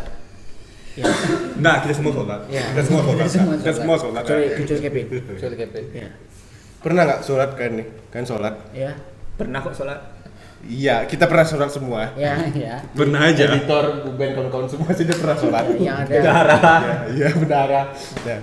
[0.94, 1.10] Ya.
[1.58, 2.40] Nah, kita semua sholat.
[2.46, 2.64] Ya.
[2.70, 3.26] Kita semua sholat.
[3.26, 4.22] Kita semua sholat.
[4.22, 5.04] Kecuali kecuali Kevin.
[5.10, 5.84] Kecuali kepet.
[5.90, 6.08] Ya.
[6.78, 7.86] Pernah nggak sholat kan nih?
[8.14, 8.54] Kan sholat.
[8.70, 8.92] Ya.
[9.34, 9.98] Pernah kok sholat.
[10.64, 12.14] Iya, kita pernah sholat semua.
[12.14, 12.38] Ya.
[12.54, 12.78] Ya.
[12.94, 13.52] Pernah aja.
[13.52, 15.64] Editor, Buben, kawan-kawan semua sih dia pernah sholat.
[15.76, 16.14] Yang ada.
[16.14, 16.32] Iya,
[17.10, 17.86] iya berdarah.
[18.22, 18.38] Ya.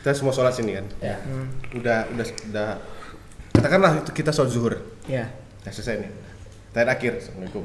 [0.00, 0.86] Kita semua sholat sini kan.
[1.02, 1.18] Ya.
[1.26, 1.50] Hmm.
[1.74, 2.70] Udah, udah, udah.
[3.50, 4.74] Katakanlah itu kita sholat zuhur.
[5.10, 5.26] Ya.
[5.66, 6.10] Nah, selesai nih.
[6.70, 7.12] Terakhir akhir.
[7.18, 7.64] Assalamualaikum.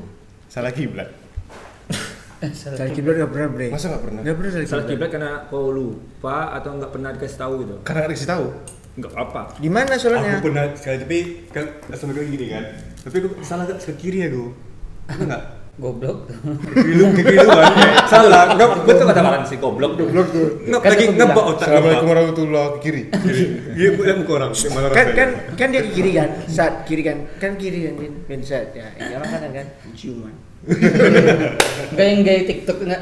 [0.50, 1.21] Salah kiblat.
[2.50, 3.68] Salah kiblat gak pernah bre.
[3.70, 4.22] Masa nggak pernah?
[4.26, 5.10] Gak pernah salah Salah kiblat.
[5.14, 7.76] karena kau lupa atau nggak pernah dikasih tahu gitu.
[7.86, 8.46] Karena nggak dikasih tahu.
[8.98, 9.42] Nggak apa.
[9.62, 10.34] Di mana sholatnya?
[10.42, 11.18] Aku pernah sekali tapi
[11.54, 12.64] kan assalamualaikum gini kan.
[13.06, 14.52] Tapi aku salah ke kiri aku.
[15.06, 15.61] Betul enggak?
[15.80, 16.28] Goblok.
[16.28, 17.72] Ke kiri lu, ke kiri lu kan.
[18.12, 18.52] Salah.
[18.52, 19.96] Enggak betul kata Baran sih goblok.
[19.96, 20.60] Goblok tuh.
[20.68, 22.72] Enggak Kan lagi aku ngebak otak Assalamualaikum warahmatullahi.
[22.84, 23.04] Kiri.
[23.80, 24.52] Iya, bukan muka orang.
[24.52, 26.30] Malah Kan kan kan dia ke kiri kan.
[26.52, 27.18] Saat kiri kan.
[27.40, 27.94] Kan kiri kan.
[28.04, 28.92] Vin saat ya.
[29.00, 29.68] Ini orang kanan kan.
[29.96, 30.36] Ciuman.
[30.62, 33.02] Enggak yang gaya TikTok enggak?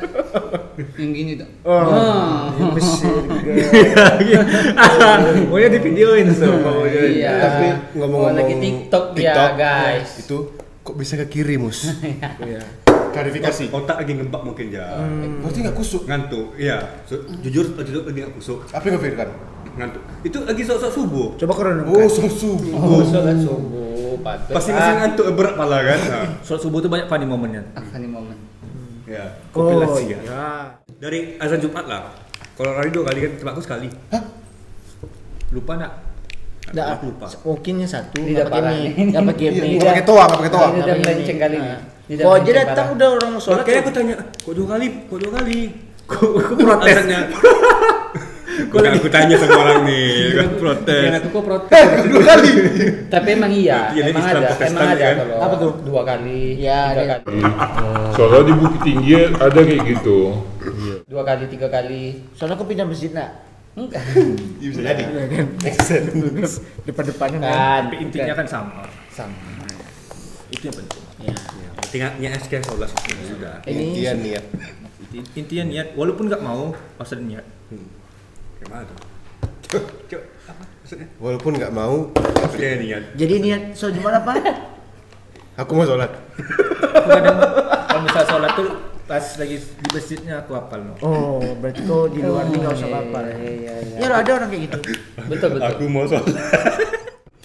[0.95, 1.49] Yang gini tuh.
[1.65, 1.83] Oh.
[1.89, 2.71] Oh.
[2.77, 3.19] Mesir
[5.51, 6.47] Oh ya di videoin so.
[6.85, 7.33] Iya.
[7.33, 7.65] Tapi
[7.97, 10.21] ngomong-ngomong Oh, lagi TikTok, ya, guys.
[10.21, 10.58] Itu
[10.89, 11.85] kok bisa ke kiri, Mus?
[12.49, 12.61] Iya.
[13.09, 13.73] Klarifikasi.
[13.73, 14.85] otak lagi ngebak mungkin ya.
[15.41, 16.05] Berarti nggak kusuk.
[16.05, 16.53] Ngantuk.
[16.57, 16.77] Iya.
[17.09, 18.65] So, jujur jujur lagi nggak kusuk.
[18.69, 19.29] Apa yang ngefirkan?
[19.77, 20.01] Ngantuk.
[20.21, 21.27] Itu lagi sok-sok subuh.
[21.37, 21.81] Coba korona.
[21.89, 22.53] Oh, susu.
[22.69, 24.53] Oh, sholat subuh, patut.
[24.53, 25.99] Pasti masih ngantuk berat pala kan.
[26.09, 27.65] Nah, Sholat subuh tuh banyak funny momennya.
[27.73, 28.37] Apa nih momen?
[29.09, 29.25] Ya.
[29.57, 30.19] Oh Kompilasi ya.
[30.21, 30.45] iya.
[31.01, 32.13] Dari azan Jumat lah.
[32.53, 33.89] Kalau hari dua kali kan cuma aku sekali.
[35.49, 36.08] Lupa nak?
[36.69, 37.25] Nggak, Aku lupa.
[37.43, 38.15] mungkinnya satu.
[38.15, 38.77] Tidak nggak pakai mie.
[38.91, 39.05] nih.
[39.09, 39.75] Nggak pakai Iya, mie.
[39.75, 40.67] nggak pakai toa, nggak pakai toa.
[40.67, 41.69] Ini udah melenceng kali ini.
[41.69, 41.77] Kok
[42.11, 43.57] aja melenceng datang udah orang mau sholat.
[43.59, 44.87] Makanya aku tanya, kok dua kali?
[45.03, 45.59] Kok dua kali?
[46.09, 46.97] Kok kok protes?
[48.59, 51.03] Bukan aku tanya sama orang nih, kan protes.
[51.05, 51.87] Yang aku kok protes.
[52.03, 52.51] Dua kali.
[53.13, 55.15] Tapi emang iya, Iya, emang ada, emang ada kan?
[55.17, 55.71] kalau Apa tuh?
[55.81, 57.15] dua kali, Ya, tiga ada.
[57.23, 57.39] kali,
[58.11, 60.19] Soalnya di Bukit Tinggi ada kayak gitu.
[61.05, 62.03] dua kali, tiga kali.
[62.33, 63.48] Soalnya aku pindah masjid nak.
[63.79, 64.03] Enggak.
[64.59, 65.03] Iya, bisa jadi.
[66.83, 67.47] Depan-depannya kan.
[67.47, 68.83] Kan, Tapi intinya kan sama.
[69.09, 69.39] sama.
[70.49, 71.01] Itu yang penting.
[71.21, 71.35] Ya.
[71.89, 72.89] Tinggalnya SK sholat
[73.23, 73.55] sudah.
[73.63, 74.45] Ini Intian niat.
[75.01, 77.45] Inti- Intinya niat, walaupun nggak mau, harus ada niat.
[78.59, 78.97] Gimana tuh?
[79.69, 81.07] Cok, cok, apa maksudnya?
[81.15, 83.03] Walaupun nggak mau, Maksudnya niat.
[83.13, 84.33] jadi niat sholat Jumat apa?
[85.55, 86.11] aku mau sholat.
[87.85, 88.69] Kalau misal sholat tuh
[89.09, 90.93] pas lagi di masjidnya aku hafal no.
[91.01, 93.19] Oh, berarti kau di luar nih nggak usah apa-apa.
[93.33, 93.97] Iya, iya, iya.
[94.05, 94.77] Ya ada orang kayak gitu.
[95.25, 95.65] Betul, betul.
[95.65, 96.29] Aku mau sholat.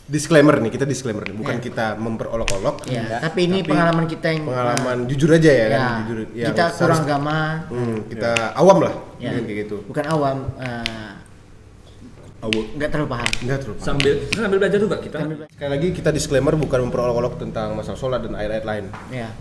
[0.05, 1.33] Disclaimer nih, kita disclaimer nih.
[1.33, 2.85] Bukan kita memperolok-olok.
[2.93, 5.81] Ya, tapi ini pengalaman kita yang Pengalaman jujur aja ya, Ya, kan?
[6.05, 6.19] Jujur.
[6.37, 7.37] yang kita kurang agama.
[7.73, 8.95] Hmm, kita awam lah.
[9.17, 9.33] Ya.
[9.33, 9.77] dengan kayak gitu.
[9.89, 10.37] Bukan awam.
[10.61, 11.13] eh,
[12.77, 13.31] nggak terlalu paham.
[13.49, 13.77] Enggak terus.
[13.81, 15.19] Sambil sambil belajar juga kita.
[15.49, 18.85] Sekali lagi kita disclaimer bukan memperolok-olok tentang masalah sholat dan ayat-ayat lain.
[19.09, 19.33] Ya.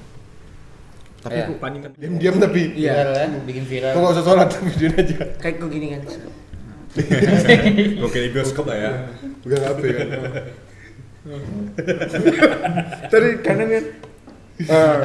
[1.23, 1.47] Tapi Ya.
[1.47, 1.91] aku Paningan.
[1.95, 3.91] diam-diam tapi Viral kan, bikin viral.
[3.91, 5.17] kok nggak usah sholat videoin aja.
[5.39, 6.01] Kayak kau gini kan.
[8.03, 8.91] Oke, di bioskop lah ya.
[9.41, 10.07] Udah nggak apa kan.
[13.09, 13.85] Tadi kanan kan.
[14.67, 14.99] Ah.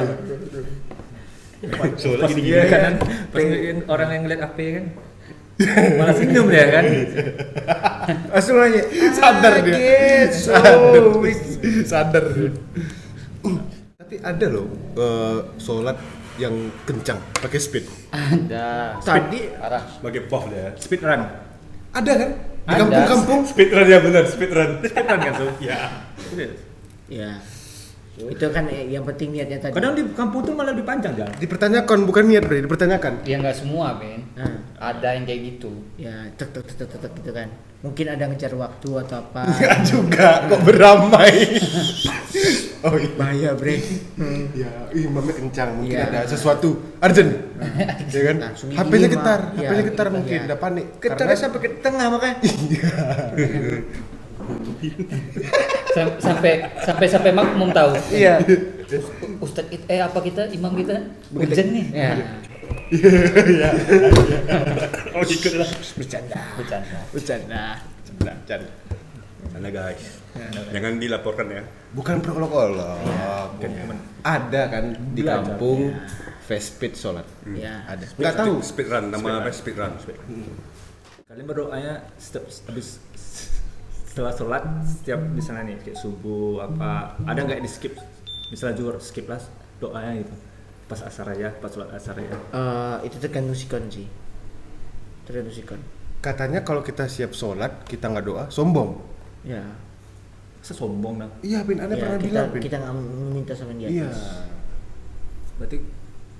[1.95, 2.69] Sholat gini dia gini.
[2.69, 2.93] kan,
[3.31, 4.85] pas ngeliatin orang yang ngeliat HP kan,
[5.99, 6.85] malah senyum dia kan.
[8.29, 8.81] Langsung aja.
[9.11, 9.75] Sadar dia.
[9.75, 10.51] Gitu.
[11.83, 12.23] Sadar.
[14.09, 14.65] Tapi ada loh
[14.97, 15.93] eh, sholat
[16.41, 17.85] yang kencang pakai speed.
[18.09, 18.97] Ada.
[19.05, 19.85] Tadi Parah.
[19.85, 20.69] Sebagai buff lah ya.
[20.81, 21.21] Speed run.
[21.93, 22.31] Ada kan?
[22.41, 23.41] Di kampung-kampung.
[23.45, 24.81] Speed run ya benar, speed run.
[24.81, 25.51] Speed run kan tuh.
[25.61, 25.77] Ya.
[27.05, 27.37] ya.
[28.27, 29.71] Itu kan yang penting niatnya tadi.
[29.71, 31.31] Kadang di kampung tuh malah lebih panjang jalan.
[31.39, 33.23] Dipertanyakan bukan niat bre, dipertanyakan.
[33.23, 34.27] Ya nggak semua, Ben.
[34.35, 35.71] Nah, Ada yang kayak gitu.
[35.95, 37.47] ya tek tek tek tek gitu kan.
[37.79, 39.47] Mungkin ada ngejar waktu atau apa.
[39.47, 41.31] Enggak juga, kok beramai.
[42.85, 43.09] oh iya.
[43.15, 43.79] Bahaya, Bre.
[44.19, 44.51] Hmm.
[44.51, 46.11] Ya, imamnya kencang, mungkin Iya.
[46.11, 47.31] ada sesuatu urgent.
[48.11, 48.37] ya kan?
[48.51, 49.39] HP-nya getar.
[49.55, 50.47] Iya, HP-nya getar gitu, mungkin, iya.
[50.51, 50.85] udah panik.
[50.99, 52.37] Getarnya Karena- sampai ke tengah makanya.
[55.89, 56.53] Sam- sampai
[56.85, 57.97] sampai sampai makmum tahu.
[58.13, 58.41] Iya.
[59.41, 60.97] Ustadz kita, eh apa kita imam kita
[61.33, 61.85] urgent nih.
[61.93, 62.13] Ya.
[65.13, 65.69] Oh ikut lah.
[65.97, 66.39] Bercanda.
[66.57, 66.99] Bercanda.
[67.13, 67.63] Bercanda.
[68.45, 68.61] Chan.
[69.49, 70.21] Sana guys.
[70.73, 71.63] Jangan dilaporkan ya.
[71.93, 73.01] Bukan prolog-olog.
[74.21, 75.93] Ada kan di kampung
[76.45, 77.25] fast speed sholat.
[77.53, 77.85] Ya.
[77.89, 78.05] Ada.
[78.13, 78.53] Nggak tahu.
[78.61, 79.93] Speed run nama apa speed run.
[81.29, 82.97] Kalian berdoanya setiap habis
[84.09, 87.93] setelah sholat setiap misalnya nih kayak subuh apa ada nggak di skip
[88.49, 89.37] misalnya juga skip lah
[89.77, 90.33] doanya gitu
[90.85, 94.09] pas asar ya pas sholat asar ya Eh, itu tergantung sikon sih.
[95.21, 95.77] Tergantung sikon.
[96.19, 98.97] Katanya kalau kita siap sholat kita nggak doa sombong.
[99.45, 99.61] Ya.
[100.59, 101.77] Masa sombong dong Iya, Pin.
[101.77, 102.61] Anda ya pernah kita, bilang, Pin.
[102.65, 103.87] kita nggak meminta sama dia.
[103.87, 104.09] Iya.
[105.55, 105.77] berarti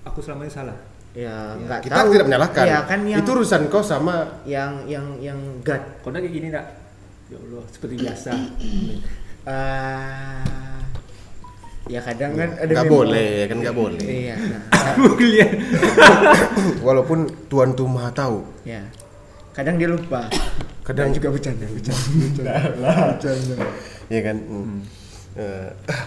[0.02, 0.78] aku selama ini salah
[1.10, 2.14] Ya, nggak Kita tahu.
[2.14, 2.66] tidak menyalahkan.
[2.66, 5.82] Ya kan yang Itu urusan kau sama yang yang yang God.
[6.02, 6.66] kalau kayak gini enggak
[7.30, 8.32] ya Allah seperti biasa
[9.40, 10.44] Eh,
[11.94, 14.04] ya kadang kan ada nggak boleh, kan nggak boleh.
[14.04, 14.36] Iya.
[14.50, 14.96] Nah,
[16.86, 18.42] Walaupun Tuhan tuh maha tahu.
[18.64, 18.82] ya.
[19.54, 20.26] Kadang dia lupa.
[20.82, 22.54] Kadang Dan juga bercanda, bercanda, bercanda.
[23.14, 23.56] bercanda.
[24.08, 24.38] Iya kan.
[24.40, 24.78] Hmm.
[25.38, 26.04] Eh, ah,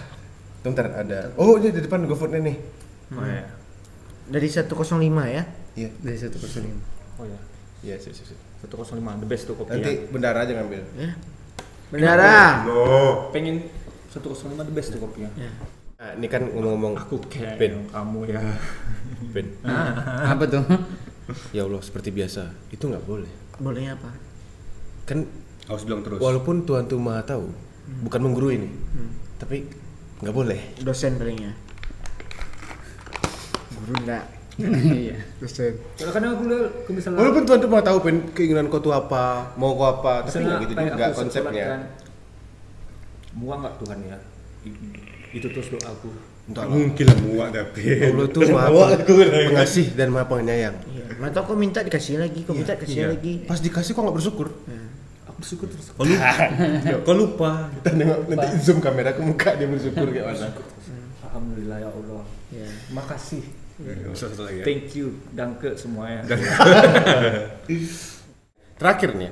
[0.61, 1.31] bentar ada.
[1.35, 2.57] Oh ini di depan GoFoodnya nih.
[3.13, 3.43] oh ya
[4.27, 4.71] Dari 105
[5.27, 5.43] ya.
[5.75, 5.89] Iya.
[5.99, 6.83] Dari satu persen lima.
[7.19, 7.39] oh ya
[7.83, 8.25] Iya sih sih.
[8.25, 8.37] sih.
[8.63, 10.81] 105 the best tuh kopinya Nanti bendara aja ngambil.
[10.95, 11.11] Ya.
[11.91, 12.63] Bendara.
[12.65, 13.29] No.
[13.29, 13.67] pengen
[14.09, 14.23] 105
[14.57, 15.51] the best tuh kopinya Ya.
[15.95, 17.87] Ah, ini kan ngomong-ngomong aku kayak Ben.
[17.87, 18.41] kamu ya
[19.31, 19.47] Ben.
[20.35, 20.63] Apa tuh?
[21.55, 22.51] Ya Allah seperti biasa.
[22.67, 23.31] Itu nggak boleh.
[23.55, 24.11] Bolehnya apa?
[25.07, 25.23] Kan
[25.63, 26.19] Harus bilang terus.
[26.19, 27.47] walaupun Tuhan tuh maha tahu,
[28.03, 28.67] bukan menggurui ini.
[28.67, 29.11] Hmm.
[29.39, 29.63] Tapi
[30.19, 30.59] nggak boleh.
[30.83, 31.55] Dosen palingnya.
[33.71, 34.25] Guru enggak.
[34.55, 35.17] Iya.
[35.97, 39.49] Kalau kadang aku lihat misalnya Walaupun Tuhan tuh maha tahu Ben keinginan kau tuh apa,
[39.55, 41.65] mau kau apa, tapi misalnya nggak gitu juga konsepnya.
[41.67, 41.81] kan,
[43.33, 44.17] muak nggak Tuhan ya
[45.33, 46.09] itu terus doa aku
[46.43, 47.81] Entah Mungkin lah muak tapi.
[48.03, 48.67] Allah tuh maha
[48.99, 50.75] pengasih dan maha penyayang.
[50.85, 51.15] Iya.
[51.15, 53.07] Mata kau minta dikasih lagi, kau minta dikasih Iya.
[53.09, 53.33] lagi.
[53.47, 54.47] Pas dikasih kok nggak bersyukur.
[55.23, 56.29] aku bersyukur terus Kau lupa.
[57.07, 57.51] Kau lupa.
[57.73, 60.47] Kita nengok nanti zoom kamera ke muka dia bersyukur kayak mana.
[61.23, 62.23] alhamdulillah ya Allah
[62.53, 62.69] Ya.
[62.91, 63.41] makasih
[64.13, 64.65] satu lagi ya.
[64.65, 66.21] thank you danke semuanya
[68.73, 69.31] Terakhir nih,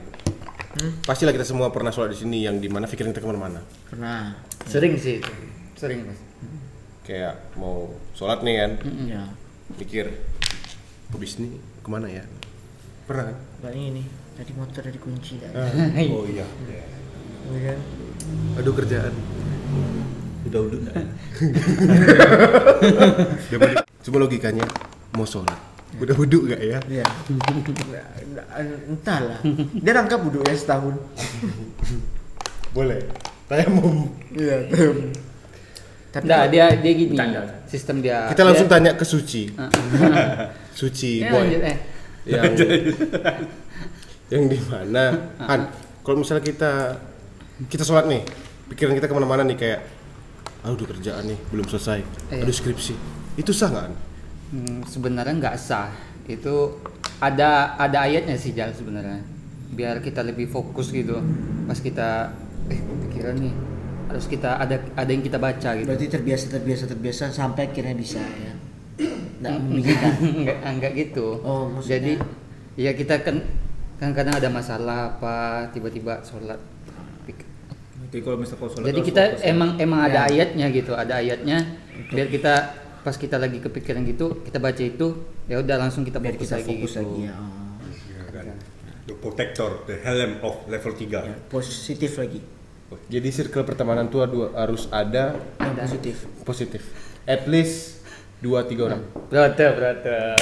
[1.04, 3.60] pastilah kita semua pernah sholat di sini yang di mana pikiran kita ke mana-mana.
[3.90, 4.38] Pernah.
[4.64, 5.20] Sering sih.
[5.76, 6.16] Sering mas.
[7.04, 8.72] Kayak mau sholat nih kan,
[9.10, 9.28] Ya.
[9.76, 10.08] mikir
[11.12, 12.24] habis ini ke mana ya?
[13.10, 13.38] Pernah kan?
[13.60, 14.04] Paling ini
[14.38, 15.52] tadi motor ada kunci dah.
[16.16, 16.48] Oh iya.
[17.52, 17.80] Iya kan?
[18.62, 19.12] Aduh kerjaan.
[20.42, 20.80] Udah udah.
[24.02, 24.66] Coba logikanya
[25.14, 25.60] mau sholat,
[25.96, 26.80] udah wudhu gak ya?
[26.90, 27.06] Iya.
[27.30, 28.50] Nggak- nggak-
[28.90, 29.40] Entahlah.
[29.72, 30.98] Dia rangkap buduk ya setahun.
[32.72, 33.06] Boleh.
[33.46, 34.10] Tayamum.
[34.32, 34.58] Iya.
[36.10, 37.14] Tapi Nggak, dia dia gini.
[37.14, 37.42] Bercanda.
[37.68, 38.26] Sistem dia.
[38.32, 39.44] Kita langsung dia, tanya ke Suci.
[40.80, 41.46] Suci Ya, boy.
[41.46, 41.78] lanjut, eh.
[42.24, 42.54] Yang
[44.32, 45.04] yang di mana?
[45.42, 45.62] Han,
[46.02, 46.72] kalau misalnya kita
[47.68, 48.24] kita sholat nih,
[48.68, 49.80] pikiran kita ke mana-mana nih kayak,
[50.62, 52.46] aduh kerjaan nih belum selesai, Iya.
[52.46, 52.94] aduh skripsi,
[53.36, 53.86] itu sah nggak?
[54.52, 55.90] Hmm, sebenarnya nggak sah.
[56.30, 56.78] Itu
[57.18, 59.24] ada ada ayatnya sih Jal sebenarnya.
[59.72, 61.18] Biar kita lebih fokus gitu.
[61.66, 62.36] Pas kita
[62.70, 63.54] eh pikiran nih
[64.12, 65.88] harus kita ada ada yang kita baca gitu.
[65.88, 68.54] berarti terbiasa terbiasa terbiasa sampai akhirnya bisa ya.
[69.42, 70.12] Nggak memikirkan.
[70.44, 71.28] enggak enggak gitu.
[71.42, 71.96] Oh, maksudnya?
[71.98, 72.14] Jadi
[72.78, 73.42] ya kita kan
[73.98, 76.60] kan kadang ada masalah apa tiba-tiba sholat.
[78.12, 79.46] Jadi kalau misalnya sholat Jadi kita fokus ya.
[79.48, 80.30] emang emang ada Ya.
[80.30, 81.58] ayatnya gitu, ada ayatnya
[82.10, 82.54] biar kita
[83.02, 85.08] pas kita lagi kepikiran gitu, kita baca itu
[85.48, 87.00] ya udah langsung kita Biar fokus kita lagi fokus gitu.
[87.00, 87.34] lagi ya.
[87.34, 87.80] Oh.
[88.12, 88.46] Ya kan.
[89.02, 91.08] The protector, the helm of level 3.
[91.24, 92.40] Ya, Positif lagi.
[93.08, 96.16] Jadi circle pertemanan tuh harus ada Yang positif.
[96.44, 96.82] positif,
[97.24, 98.01] at least
[98.42, 99.02] dua tiga orang.
[99.30, 100.34] Brother, brother.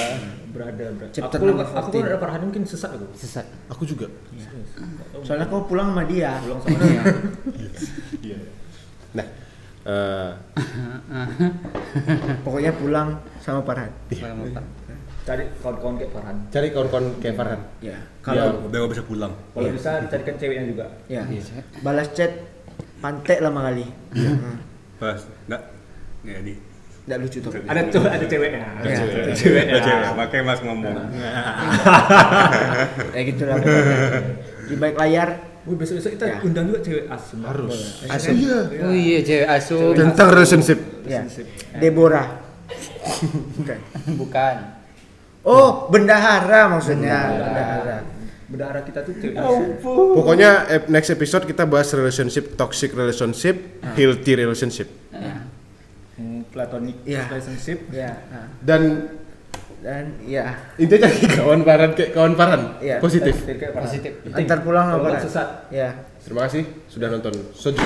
[0.49, 1.93] berada berada Chapter aku number aku 14.
[1.93, 3.45] kan ada parahan mungkin sesat aku Sesat.
[3.69, 4.07] Aku juga.
[5.21, 6.41] Soalnya kau pulang sama dia.
[6.41, 7.01] pulang sama dia
[9.19, 9.25] Nah,
[9.85, 10.31] eh,
[12.45, 13.91] Pokoknya pulang sama Farhan.
[15.29, 17.61] Cari kawan-kawan kayak Farhan cari kawan-kawan kayak Farhan.
[17.85, 17.97] Ya.
[18.25, 19.33] Kalau biar bisa pulang.
[19.53, 19.75] kalau Iya.
[19.77, 21.21] bisa dicarikan ceweknya juga ya.
[21.85, 22.31] Balas chat
[22.97, 23.85] pantek lama kali.
[24.17, 24.57] Hmm.
[24.97, 25.61] Pas, enggak.
[26.25, 26.68] Ya di.
[27.10, 27.51] Nggak lucu tuh.
[27.66, 28.95] ada tuh ada ceweknya Iya.
[29.01, 30.93] ada Ada ceweknya cewek, makanya Mas ngomong.
[33.14, 33.55] Kayak gitu lah.
[33.57, 34.20] pokoknya.
[34.62, 35.30] Di balik layar
[35.66, 36.38] Wih, besok-besok kita Ya.
[36.41, 38.01] undang juga cewek asem Harus.
[38.05, 38.34] Asum.
[38.80, 39.91] Oh iya, cewek asuh.
[39.91, 40.80] Tentang relationship.
[41.03, 41.22] Ya.
[41.76, 42.39] Deborah.
[43.55, 43.78] Bukan.
[44.16, 44.55] Bukan.
[45.41, 47.18] Oh, bendahara maksudnya.
[47.28, 47.97] Bendahara.
[48.45, 49.36] berdarah kita tuh cewek
[49.86, 54.88] Pokoknya ep- next episode kita bahas relationship, toxic relationship, healthy relationship.
[55.12, 55.47] Hmm,
[56.49, 57.25] platonic Ya.
[57.27, 58.11] relationship Ya.
[58.29, 58.45] nah.
[58.61, 58.81] Dan
[59.79, 62.61] dan ya Intinya cari kawan paran kayak kawan paran.
[62.83, 62.99] Iya.
[62.99, 63.35] Positif.
[63.73, 64.11] Positif.
[64.35, 65.71] antar pulang nggak sesat.
[65.71, 65.89] ya
[66.19, 67.79] Terima kasih sudah nonton Soju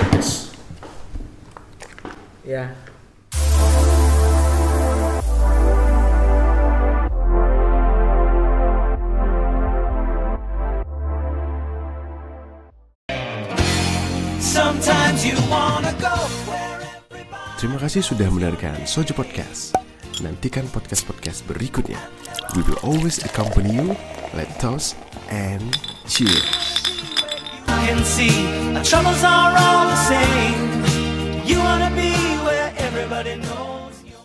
[2.44, 2.76] ya
[17.64, 19.72] Terima kasih sudah mendengarkan Soju Podcast.
[20.20, 21.96] Nantikan podcast-podcast berikutnya.
[22.60, 23.96] We will always accompany you.
[24.36, 25.00] Let's toast
[25.32, 25.72] and
[26.04, 26.44] cheer.
[27.88, 28.36] can see
[28.76, 30.60] our troubles are all the same.
[31.48, 32.23] You wanna be